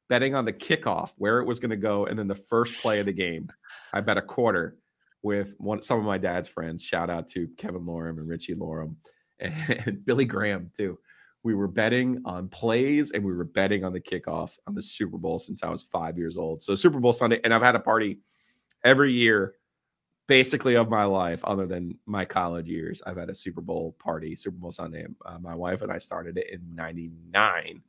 [0.09, 2.99] betting on the kickoff where it was going to go, and then the first play
[2.99, 3.49] of the game.
[3.93, 4.77] I bet a quarter
[5.23, 6.83] with one some of my dad's friends.
[6.83, 8.95] Shout out to Kevin Lorem and Richie Lorem
[9.39, 10.99] and Billy Graham too.
[11.43, 15.17] We were betting on plays and we were betting on the kickoff on the Super
[15.17, 16.61] Bowl since I was five years old.
[16.61, 18.19] So Super Bowl Sunday, and I've had a party
[18.83, 19.55] every year,
[20.27, 23.01] basically of my life, other than my college years.
[23.05, 25.05] I've had a Super Bowl party, Super Bowl Sunday.
[25.25, 27.81] Uh, my wife and I started it in '99.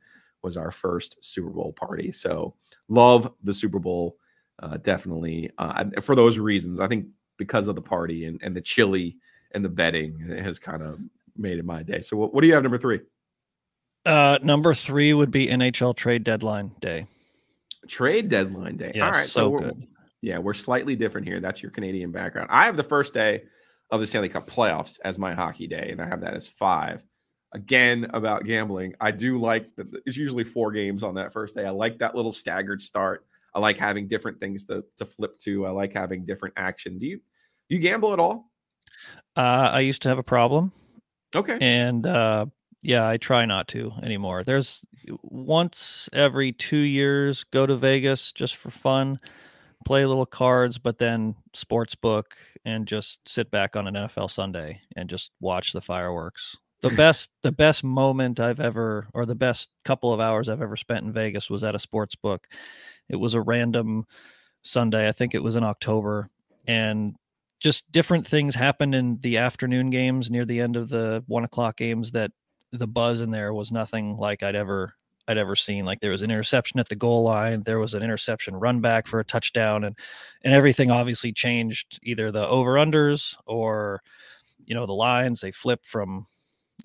[0.45, 2.11] Was our first Super Bowl party.
[2.11, 2.53] So
[2.87, 4.17] love the Super Bowl.
[4.59, 6.79] uh, definitely uh, for those reasons.
[6.79, 9.17] I think because of the party and, and the chili
[9.53, 10.99] and the betting has kind of
[11.35, 12.01] made it my day.
[12.01, 13.01] So what, what do you have number three?
[14.05, 17.07] Uh, number three would be NHL trade deadline day.
[17.87, 18.91] Trade deadline day.
[18.95, 19.87] Yeah, All right, so so, we're, good.
[20.21, 21.39] yeah, we're slightly different here.
[21.39, 22.49] That's your Canadian background.
[22.51, 23.43] I have the first day
[23.91, 27.03] of the Stanley Cup playoffs as my hockey day, and I have that as five.
[27.55, 29.87] Again, about gambling, I do like that.
[30.05, 31.65] It's usually four games on that first day.
[31.65, 33.25] I like that little staggered start.
[33.53, 35.65] I like having different things to to flip to.
[35.65, 36.99] I like having different action.
[36.99, 37.21] Do you
[37.69, 38.51] you gamble at all?
[39.37, 40.73] Uh, I used to have a problem,
[41.33, 41.57] Okay.
[41.61, 42.47] and uh,
[42.83, 44.43] yeah, I try not to anymore.
[44.43, 44.83] There's
[45.23, 49.17] once every two years go to Vegas just for fun,
[49.85, 52.35] play a little cards, but then sports book
[52.65, 56.57] and just sit back on an NFL Sunday and just watch the fireworks.
[56.89, 60.75] The best, the best moment I've ever, or the best couple of hours I've ever
[60.75, 62.47] spent in Vegas was at a sports book.
[63.09, 64.05] It was a random
[64.61, 65.07] Sunday.
[65.07, 66.27] I think it was in October,
[66.67, 67.15] and
[67.59, 71.77] just different things happened in the afternoon games near the end of the one o'clock
[71.77, 72.31] games that
[72.71, 74.93] the buzz in there was nothing like I'd ever
[75.27, 75.85] I'd ever seen.
[75.85, 79.07] Like there was an interception at the goal line, there was an interception run back
[79.07, 79.97] for a touchdown, and
[80.43, 81.99] and everything obviously changed.
[82.03, 84.03] Either the over unders or
[84.65, 86.27] you know the lines they flipped from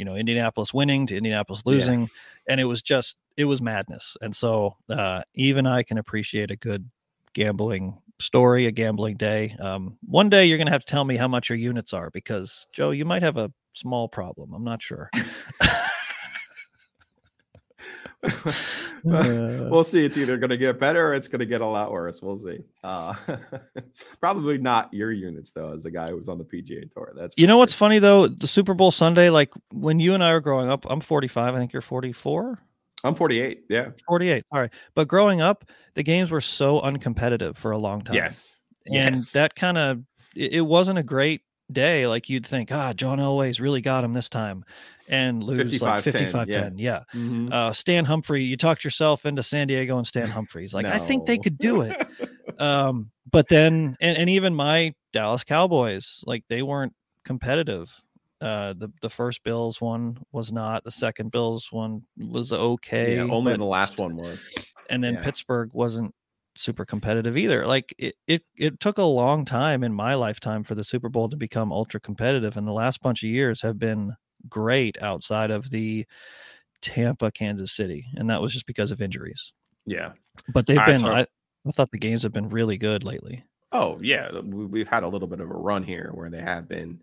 [0.00, 1.72] you know Indianapolis winning to Indianapolis Yeah.
[1.74, 2.08] losing,
[2.48, 4.16] and it was just it was madness.
[4.22, 6.88] And so uh, even I can appreciate a good
[7.34, 9.54] gambling story, a gambling day.
[9.60, 12.10] Um, one day you're going to have to tell me how much your units are
[12.10, 14.54] because Joe, you might have a small problem.
[14.54, 15.10] I'm not sure.
[19.02, 20.04] We'll see.
[20.04, 22.20] It's either going to get better or it's going to get a lot worse.
[22.20, 22.58] We'll see.
[22.84, 23.14] Uh,
[24.20, 27.12] probably not your units though, as a guy who was on the PGA Tour.
[27.16, 28.26] That's you know what's funny though?
[28.28, 31.54] The Super Bowl Sunday, like when you and I were growing up, I'm 45.
[31.54, 32.58] I think you're 44.
[33.02, 33.64] I'm 48.
[33.70, 33.88] Yeah.
[34.06, 34.44] 48.
[34.52, 34.72] All right.
[34.94, 35.64] But growing up,
[35.94, 38.16] the games were so uncompetitive for a long time.
[38.16, 38.58] Yes.
[38.86, 39.32] and Yes.
[39.32, 40.02] that kind of
[40.36, 41.40] it, it wasn't a great
[41.72, 44.64] day like you'd think ah john elway's really got him this time
[45.08, 46.60] and lose like 55-10, 55 yeah.
[46.62, 47.52] 10 yeah Mhm.
[47.52, 51.26] uh stan humphries you talked yourself into san diego and stan humphries like i think
[51.26, 51.96] they could do it
[52.58, 56.94] um but then and, and even my dallas cowboys like they weren't
[57.24, 57.92] competitive
[58.40, 63.22] uh the the first bills one was not the second bills one was okay yeah,
[63.30, 64.48] only the last one was.
[64.88, 65.22] and then Yeah.
[65.22, 66.14] Pittsburgh wasn't
[66.60, 67.66] super competitive either.
[67.66, 71.28] Like it, it it took a long time in my lifetime for the Super Bowl
[71.28, 74.14] to become ultra competitive, and the last bunch of years have been
[74.48, 76.06] great outside of the
[76.82, 79.52] Tampa, Kansas City, and that was just because of injuries.
[79.86, 80.12] Yeah.
[80.52, 81.00] But they've I been.
[81.00, 81.26] saw- I,
[81.66, 83.44] I thought the games have been really good lately.
[83.72, 86.68] Oh yeah, we- we've had a little bit of a run here where they have
[86.68, 87.00] been.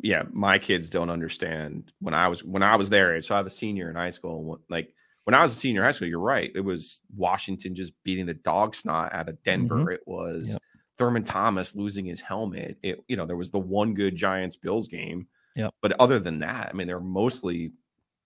[0.00, 3.26] Yeah, my kids don't understand when I was when I was their age.
[3.26, 4.60] So I have a senior in high school.
[4.70, 4.94] Like
[5.28, 6.50] when I was a senior in high school, you're right.
[6.54, 9.90] It was Washington just beating the dog snot out of Denver.
[9.90, 10.62] It was Yep.
[10.96, 12.78] Thurman Thomas losing his helmet.
[12.82, 15.26] It you know there was the one good Giants Bills game.
[15.54, 15.74] Yep.
[15.82, 17.72] But other than that, I mean, they're mostly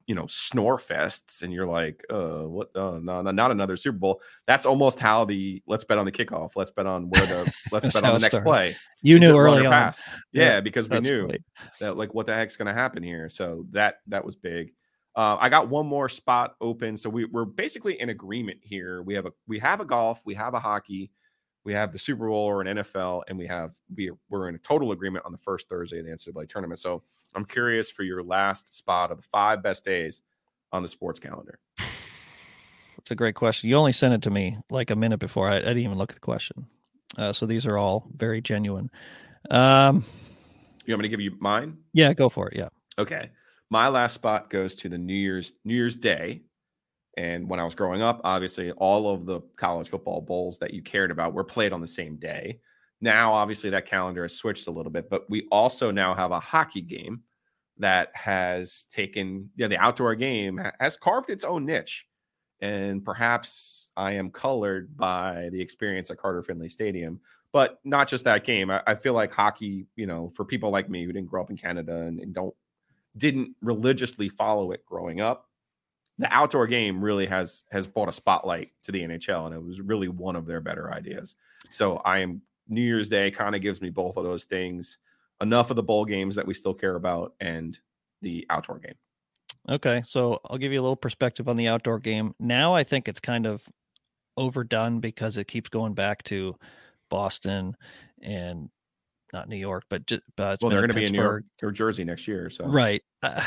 [0.07, 2.69] you know snore fests, and you're like, uh, what?
[2.77, 4.21] Uh, no, no, not another Super Bowl.
[4.47, 6.53] That's almost how the let's bet on the kickoff.
[6.55, 8.45] Let's bet on where the let's bet on the next started.
[8.45, 8.77] play.
[9.03, 9.73] You Is knew it run or early on.
[9.73, 10.01] pass?
[10.33, 11.43] Yeah, Yeah, because we knew great.
[11.81, 13.29] that like what the heck's going to happen here.
[13.29, 14.73] So that that was big.
[15.15, 19.03] Uh, I got one more spot open, so we, we're basically in agreement here.
[19.03, 21.11] We have a we have a golf, we have a hockey,
[21.65, 24.59] we have the Super Bowl or an NFL, and we have we we're in a
[24.59, 26.81] total agreement on the first Thursday of the NCAA tournament.
[26.81, 27.03] So
[27.35, 30.23] I'm curious for your last spot of the five best days
[30.73, 31.59] on the sports calendar.
[32.99, 33.69] It's a great question.
[33.69, 35.49] You only sent it to me like a minute before.
[35.49, 36.67] I, I didn't even look at the question.
[37.19, 38.91] Uh, so these are all very genuine.
[39.51, 40.05] Um,
[40.87, 41.79] You want me to give you mine?
[41.93, 42.57] yeah, go for it.
[42.57, 42.69] Yeah.
[42.99, 43.31] Okay.
[43.73, 46.43] My last spot goes to the New Year's New Year's Day.
[47.17, 50.83] And when I was growing up, obviously all of the college football bowls that you
[50.83, 52.61] cared about were played on the same day.
[53.01, 56.39] Now, obviously, that calendar has switched a little bit, but we also now have a
[56.39, 57.23] hockey game
[57.79, 62.07] that has taken, yeah, the outdoor game has carved its own niche.
[62.61, 67.21] And perhaps I am colored by the experience at Carter Finley Stadium,
[67.55, 68.71] but not just that game.
[68.71, 71.49] I, I feel like hockey, you know, for people like me who didn't grow up
[71.49, 72.55] in Canada and, and don't
[73.17, 75.49] didn't religiously follow it growing up
[76.19, 79.81] the outdoor game really has has brought a spotlight to the NHL and it was
[79.81, 81.37] really one of their better ideas.
[81.71, 84.99] So I am New Year's Day kind of gives me both of those things.
[85.41, 87.79] Enough of the bowl games that we still care about and
[88.21, 88.95] the outdoor game.
[89.69, 92.35] Okay, so I'll give you a little perspective on the outdoor game.
[92.39, 93.65] Now I think it's kind of
[94.37, 96.55] overdone because it keeps going back to
[97.11, 97.77] Boston
[98.23, 98.71] and
[99.33, 101.45] not New York, but just uh, it's well, they're going to be in New York
[101.63, 102.51] or Jersey next year.
[102.51, 103.03] So right?
[103.23, 103.43] Uh,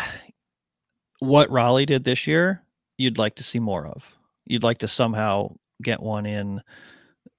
[1.19, 2.63] what Raleigh did this year,
[2.97, 4.03] you'd like to see more of.
[4.45, 6.61] You'd like to somehow get one in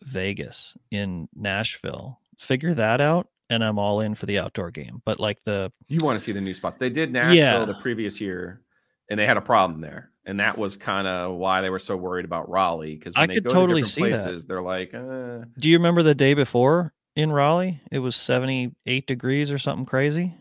[0.03, 2.21] Vegas in Nashville.
[2.39, 5.03] Figure that out, and I'm all in for the outdoor game.
[5.05, 6.77] But like the You want to see the new spots.
[6.77, 7.65] They did Nashville Yeah.
[7.65, 8.63] the previous year,
[9.11, 10.11] and they had a problem there.
[10.29, 12.97] And that was kind of why they were so worried about Raleigh.
[12.97, 14.49] Because I they could go totally to see different that.
[14.49, 17.81] they're like, uh, Do you remember the day before in Raleigh?
[17.91, 20.35] It was 78 degrees or something crazy.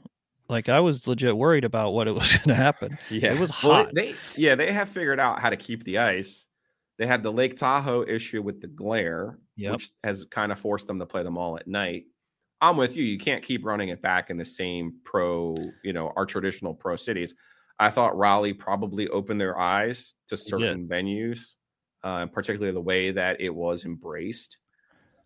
[0.48, 2.98] Like I was legit worried about what it was going to happen.
[3.10, 3.90] Yeah, it was Well, hot.
[3.96, 6.48] they yeah they have figured out how to keep the ice.
[6.98, 9.72] They had the Lake Tahoe issue with the glare, Yep.
[9.74, 12.04] which has kind of forced them to play them all at night.
[12.62, 13.04] I'm with you.
[13.04, 16.96] You can't keep running it back in the same pro, you know, our traditional pro
[16.96, 17.34] cities.
[17.80, 21.56] I thought Raleigh probably opened their eyes to certain venues,
[22.04, 24.60] uh, particularly the way that it was embraced.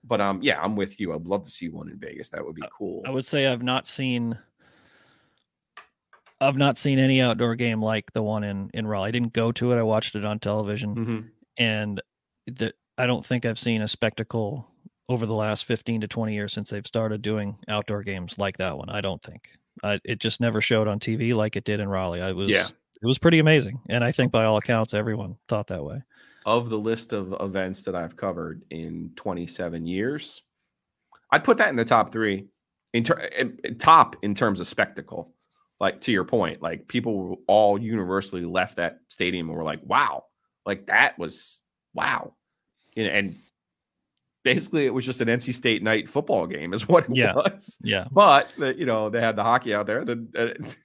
[0.04, 1.14] But um, yeah, I'm with you.
[1.14, 2.30] I'd love to see one in Vegas.
[2.30, 3.02] That would be cool.
[3.06, 4.38] I would say I've not seen
[6.41, 9.10] I've not seen any outdoor game like the one in in Raleigh.
[9.10, 9.78] I didn't go to it.
[9.78, 11.30] I watched it on television Mhm.
[11.58, 12.02] and
[12.47, 14.68] the, I don't think I've seen a spectacle
[15.10, 18.78] over the last 15 to 20 years since they've started doing outdoor games like that
[18.78, 18.89] one.
[18.89, 19.50] I don't think.
[19.84, 22.22] I, it just never showed on TV like it did in Raleigh.
[22.22, 22.68] I was Yeah.
[23.02, 26.02] it was pretty amazing and I think by all accounts everyone thought that way.
[26.45, 30.41] Of the list of events that I've covered in 27 years,
[31.31, 32.47] I'd put that in the top three.
[32.93, 35.33] In, ter- in- in top in terms of spectacle,
[35.79, 40.23] like to your point, like people all universally left that stadium and were like, "Wow,
[40.65, 41.61] like that was
[41.93, 42.33] wow,"
[42.95, 43.35] You know, and
[44.43, 47.35] basically it was just an NC State night football game, is what it Yeah.
[47.35, 47.77] was.
[47.83, 48.07] Yeah.
[48.11, 50.03] But the, you know they had the hockey out there.
[50.03, 50.29] Then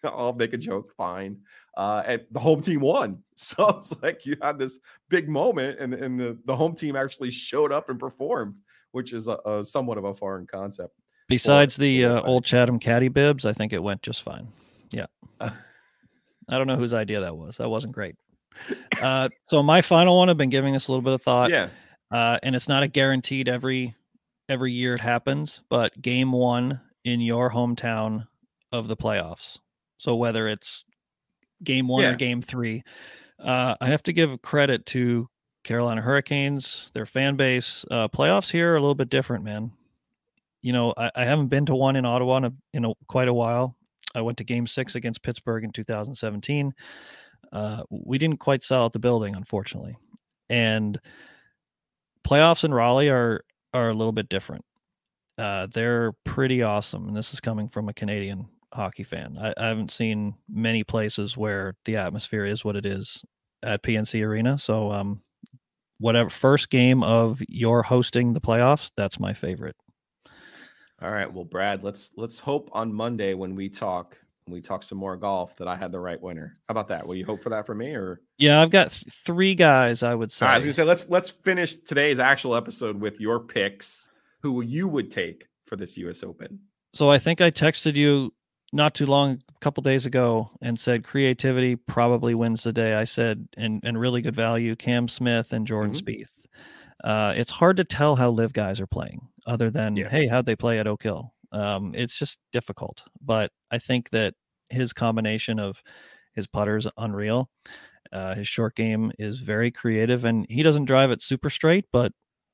[0.05, 1.39] I'll make a joke, fine.
[1.77, 5.95] Uh, and the home team won, so it's like you had this big moment, and
[5.95, 8.55] and the, the home team actually showed up and performed,
[8.93, 10.95] which is a, a somewhat of a foreign concept.
[11.29, 14.49] Besides the for uh, old Chatham caddy bibs, I think it went just fine.
[14.91, 15.07] Yeah.
[15.41, 17.57] I don't know whose idea that was.
[17.57, 18.17] That wasn't great.
[19.01, 21.51] Uh, so my final one, I've been giving this a little bit of thought.
[21.51, 21.71] yeah,
[22.11, 23.95] uh, and it's not a guaranteed every
[24.49, 28.27] every year it happens, but game one in your hometown
[28.73, 29.59] of the playoffs.
[29.99, 30.85] So whether it's
[31.65, 32.11] game one Yeah.
[32.13, 32.83] or game three,
[33.39, 35.29] uh, I have to give credit to
[35.65, 37.85] Carolina Hurricanes, their fan base.
[37.91, 39.73] Uh, playoffs here are a little bit different, man.
[40.63, 43.29] You know, I, I haven't been to one in Ottawa in, a, in a, quite
[43.29, 43.77] a while.
[44.15, 46.73] I went to game six against Pittsburgh in 2017.
[47.53, 49.97] Uh, we didn't quite sell out the building, unfortunately.
[50.49, 51.01] And
[52.27, 53.43] playoffs in Raleigh are
[53.73, 54.65] are a little bit different.
[55.37, 59.39] Uh, they're pretty awesome, and this is coming from a Canadian hockey fan.
[59.41, 63.25] I, I haven't seen many places where the atmosphere is what it is
[63.63, 64.59] at PNC Arena.
[64.59, 65.23] So, um,
[65.99, 69.77] whatever first game of your hosting the playoffs, that's my favorite.
[71.01, 71.33] All right.
[71.33, 75.17] Well, Brad, let's let's hope on Monday when we talk when we talk some more
[75.17, 76.59] golf that I had the right winner.
[76.69, 77.07] How about that?
[77.07, 78.21] Will you hope for that for me or?
[78.39, 80.03] Yeah, I've got th- three guys.
[80.03, 80.47] I would say.
[80.47, 84.11] I was gonna say let's let's finish today's actual episode with your picks.
[84.43, 86.23] Who you would take for this U.S.
[86.23, 86.61] Open?
[86.95, 88.33] so I think I texted you
[88.75, 92.95] not too long, a couple days ago, and said creativity probably wins the day.
[92.95, 96.03] I said and and really good value, Cam Smith and Jordan Mhm.
[96.03, 96.31] Spieth.
[97.03, 100.09] Uh, it's hard to tell how live guys are playing, other than Yeah.
[100.09, 101.33] hey, how'd they play at Oak Hill?
[101.53, 103.03] Um, it's just difficult.
[103.23, 104.35] But I think that
[104.71, 105.83] his combination of
[106.35, 107.49] his putter is unreal.
[108.13, 112.13] Uh, his short game is very creative, and he doesn't drive it super straight, but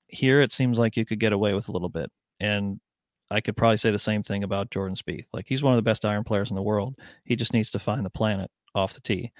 [0.09, 2.11] here it seems like you could get away with a little bit.
[2.41, 2.81] And
[3.31, 5.27] I could probably say the same thing about Jordan Spieth.
[5.33, 6.97] Like he's one of the best iron players in the world.
[7.25, 9.33] He just needs to find the planet off the tee.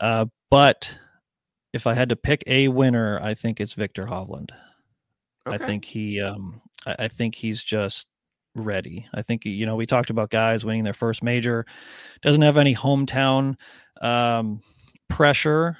[0.00, 0.94] Uh, but
[1.72, 4.50] if I had to pick a winner, I think it's Viktor Hovland.
[5.44, 8.08] I think he, um, I, I think he's just
[8.56, 9.06] ready.
[9.14, 11.66] I think you know we talked about guys winning their first major,
[12.22, 13.56] doesn't have any hometown
[14.00, 14.60] um,
[15.08, 15.76] pressure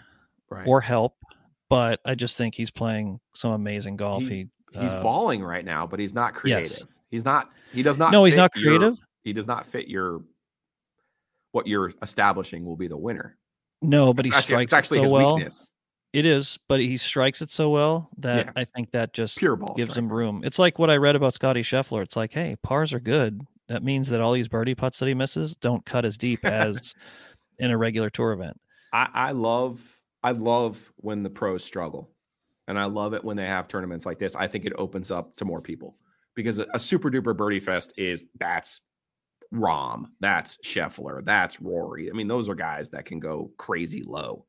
[0.51, 0.67] right.
[0.67, 1.17] or help,
[1.69, 4.23] but I just think he's playing some amazing golf.
[4.23, 4.49] He's- he
[4.81, 6.85] he's uh, balling right now, but he's not yes.
[7.17, 7.51] He's not.
[7.73, 8.13] He does not.
[8.13, 8.99] no, he's not your- creative.
[9.25, 10.21] he does not fit your.
[11.53, 13.39] What you're establishing will be the winner.
[13.81, 15.35] No, but It's he actually, strikes it's actually it his so well.
[15.37, 15.71] weakness.
[16.13, 18.53] It is, but he strikes it so well that Yeah.
[18.57, 19.75] I think that just Pure ball.
[19.75, 20.05] gives strike.
[20.05, 20.43] him room.
[20.45, 22.03] It's like what I read about Scotty Scheffler.
[22.03, 23.41] It's like, hey, pars are good.
[23.69, 26.95] That means that all these birdie putts that he misses don't cut as deep as
[27.59, 28.59] in a regular tour event.
[28.93, 29.83] I, I love
[30.23, 32.11] I love when the pros struggle.
[32.69, 34.35] And I love it when they have tournaments like this.
[34.37, 35.97] I think it opens up to more people
[36.37, 38.83] because a, super duper birdie fest is that's
[39.53, 42.11] Rahm, that's Scheffler, that's Rory.
[42.11, 44.45] I mean, those are guys that can go crazy low.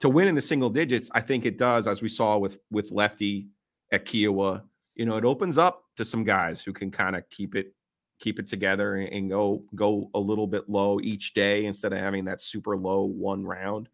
[0.00, 2.90] To win in the single digits, I think it does, as we saw with with
[2.92, 3.48] Lefty
[3.92, 4.62] at Kiawah.
[4.94, 7.74] You know, it opens up to some guys who can kind of keep it
[8.20, 11.98] keep it together and, and go go a little bit low each day instead of
[11.98, 13.88] having that super low one round.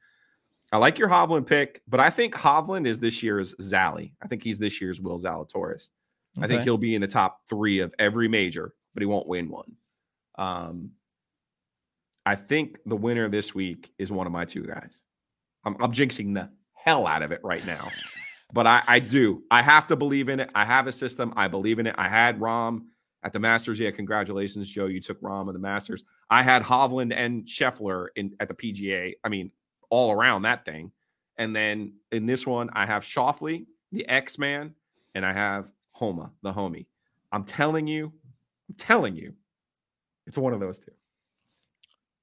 [0.72, 4.12] I like your Hovland pick, but I think Hovland is this year's Zally.
[4.22, 5.88] I think he's this year's Will Zalatoris.
[6.36, 6.44] Okay.
[6.44, 9.48] I think he'll be in the top three of every major, but he won't win
[9.48, 9.72] one.
[10.36, 10.90] Um,
[12.26, 15.02] I think the winner this week is one of my two guys.
[15.64, 17.88] I'm, I'm jinxing the hell out of it right now,
[18.52, 19.42] but I, I do.
[19.50, 20.50] I have to believe in it.
[20.54, 21.32] I have a system.
[21.36, 21.94] I believe in it.
[21.98, 22.86] I had Rahm
[23.22, 23.78] at the Masters.
[23.78, 24.86] Yeah, congratulations, Joe.
[24.86, 26.02] You took Rahm at the Masters.
[26.30, 29.12] I had Hovland and Scheffler in at the PGA.
[29.22, 29.50] I mean,
[29.90, 30.90] all around that thing.
[31.36, 34.74] And then in this one, I have Schauffele, the X Man,
[35.14, 36.86] and I have Homa, the homie.
[37.32, 38.12] I'm telling you,
[38.68, 39.32] I'm telling you,
[40.26, 40.92] it's one of those two.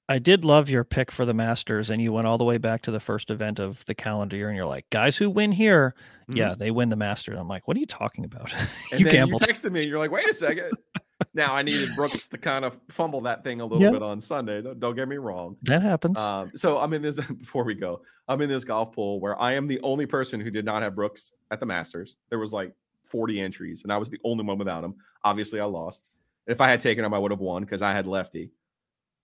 [0.09, 2.81] I did love your pick for the Masters, and you went all the way back
[2.83, 5.95] to the first event of the calendar year, and you're like, guys who win here,
[6.23, 6.37] mm-hmm.
[6.37, 7.39] yeah, they win the Masters.
[7.39, 8.51] I'm like, what are you talking about?
[8.91, 9.41] you gambled.
[9.41, 10.71] You texted me, and you're like, wait a second.
[11.33, 13.93] now I needed Brooks to kind of fumble that thing a little yep.
[13.93, 14.61] bit on Sunday.
[14.61, 15.55] Don't, don't, get me wrong.
[15.63, 16.17] That happens.
[16.17, 18.01] Um, so I'm in this before we go.
[18.27, 20.95] I'm in this golf pool where I am the only person who did not have
[20.95, 22.17] Brooks at the Masters.
[22.29, 22.73] There was like
[23.11, 24.95] 40 entries, and I was the only one without him.
[25.23, 26.03] Obviously, I lost.
[26.47, 28.51] If I had taken him, I would have won because I had lefty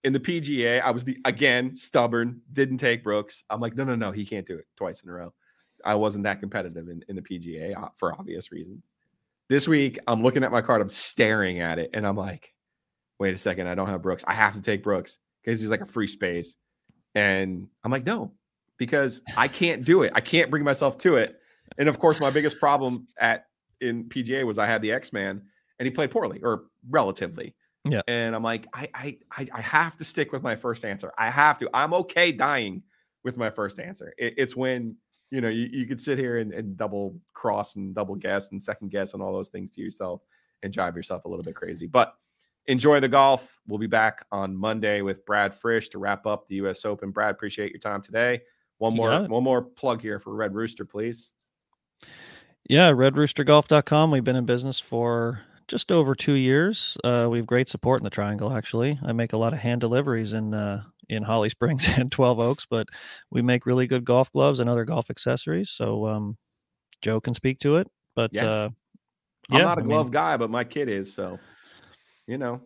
[0.03, 3.43] in the PGA, I was the again stubborn, didn't take Brooks.
[3.49, 5.33] I'm like, no, no, no, he can't do it twice in a row.
[5.83, 8.89] I wasn't that competitive in, in the PGA uh, for obvious reasons.
[9.49, 12.53] This week, I'm looking at my card, I'm staring at it, and I'm like,
[13.19, 14.23] wait a second, I don't have Brooks.
[14.27, 16.55] I have to take Brooks because he's like a free space.
[17.15, 18.33] And I'm like, no,
[18.77, 20.11] because I can't do it.
[20.15, 21.39] I can't bring myself to it.
[21.77, 23.45] And of course, my biggest problem at
[23.81, 25.41] in PGA was I had the X Man
[25.79, 27.55] and he played poorly or relatively.
[27.85, 28.01] Yeah.
[28.07, 31.11] And I'm like, I, I, I have to stick with my first answer.
[31.17, 31.69] I have to.
[31.73, 32.83] I'm okay dying
[33.23, 34.13] with my first answer.
[34.17, 34.95] It, it's when
[35.31, 38.61] you know you, you could sit here and, and, double cross and double guess and
[38.61, 40.21] second guess and all those things to yourself
[40.63, 41.87] and drive yourself a little bit crazy.
[41.87, 42.15] But
[42.65, 43.59] enjoy the golf.
[43.67, 46.85] We'll be back on Monday with Brad Fritsch to wrap up the U.S.
[46.85, 47.11] Open.
[47.11, 48.41] Brad, appreciate your time today.
[48.79, 51.31] One more, one more plug here for Red Rooster, please.
[52.69, 54.11] Yeah, redroostergolf.com.
[54.11, 56.97] We've been in business for just over two years.
[57.01, 58.51] Uh, we have great support in the Triangle.
[58.51, 62.39] Actually, I make a lot of hand deliveries in uh, in Holly Springs and Twelve
[62.39, 62.87] Oaks, but
[63.31, 65.69] we make really good golf gloves and other golf accessories.
[65.69, 66.37] So um,
[67.01, 67.87] Joe can speak to it.
[68.15, 68.43] But yes.
[68.43, 68.69] uh,
[69.49, 71.13] I'm not a glove I mean, guy, but my kid is.
[71.13, 71.39] So
[72.27, 72.61] you know,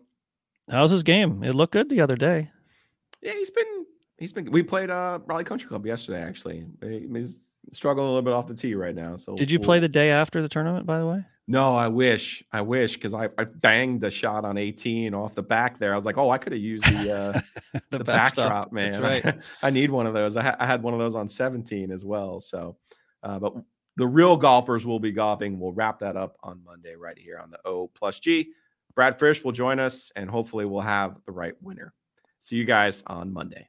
[0.68, 1.44] how's his game?
[1.44, 2.50] It looked good the other day.
[3.20, 3.86] Yeah, he's been
[4.22, 4.50] he's been.
[4.50, 6.22] We played uh Raleigh Country Club yesterday.
[6.22, 9.16] Actually, he's struggling a little bit off the tee right now.
[9.16, 10.86] So did you we'll, play the day after the tournament?
[10.86, 11.24] By the way.
[11.48, 12.42] No, I wish.
[12.52, 15.92] I wish because I, I banged the shot on 18 off the back there.
[15.92, 17.40] I was like, oh, I could have used the uh,
[17.90, 19.02] the, the backdrop, man.
[19.02, 19.26] Right.
[19.26, 20.36] I, I, need one of those.
[20.36, 22.40] I, ha- I, had one of those on 17 as well.
[22.40, 22.76] So,
[23.24, 23.54] uh, but
[23.96, 25.58] the real golfers will be golfing.
[25.58, 28.52] We'll wrap that up on Monday right here on the O plus G.
[28.94, 31.92] Brad Fritsch will join us, and hopefully, we'll have the right winner.
[32.38, 33.68] See you guys on Monday.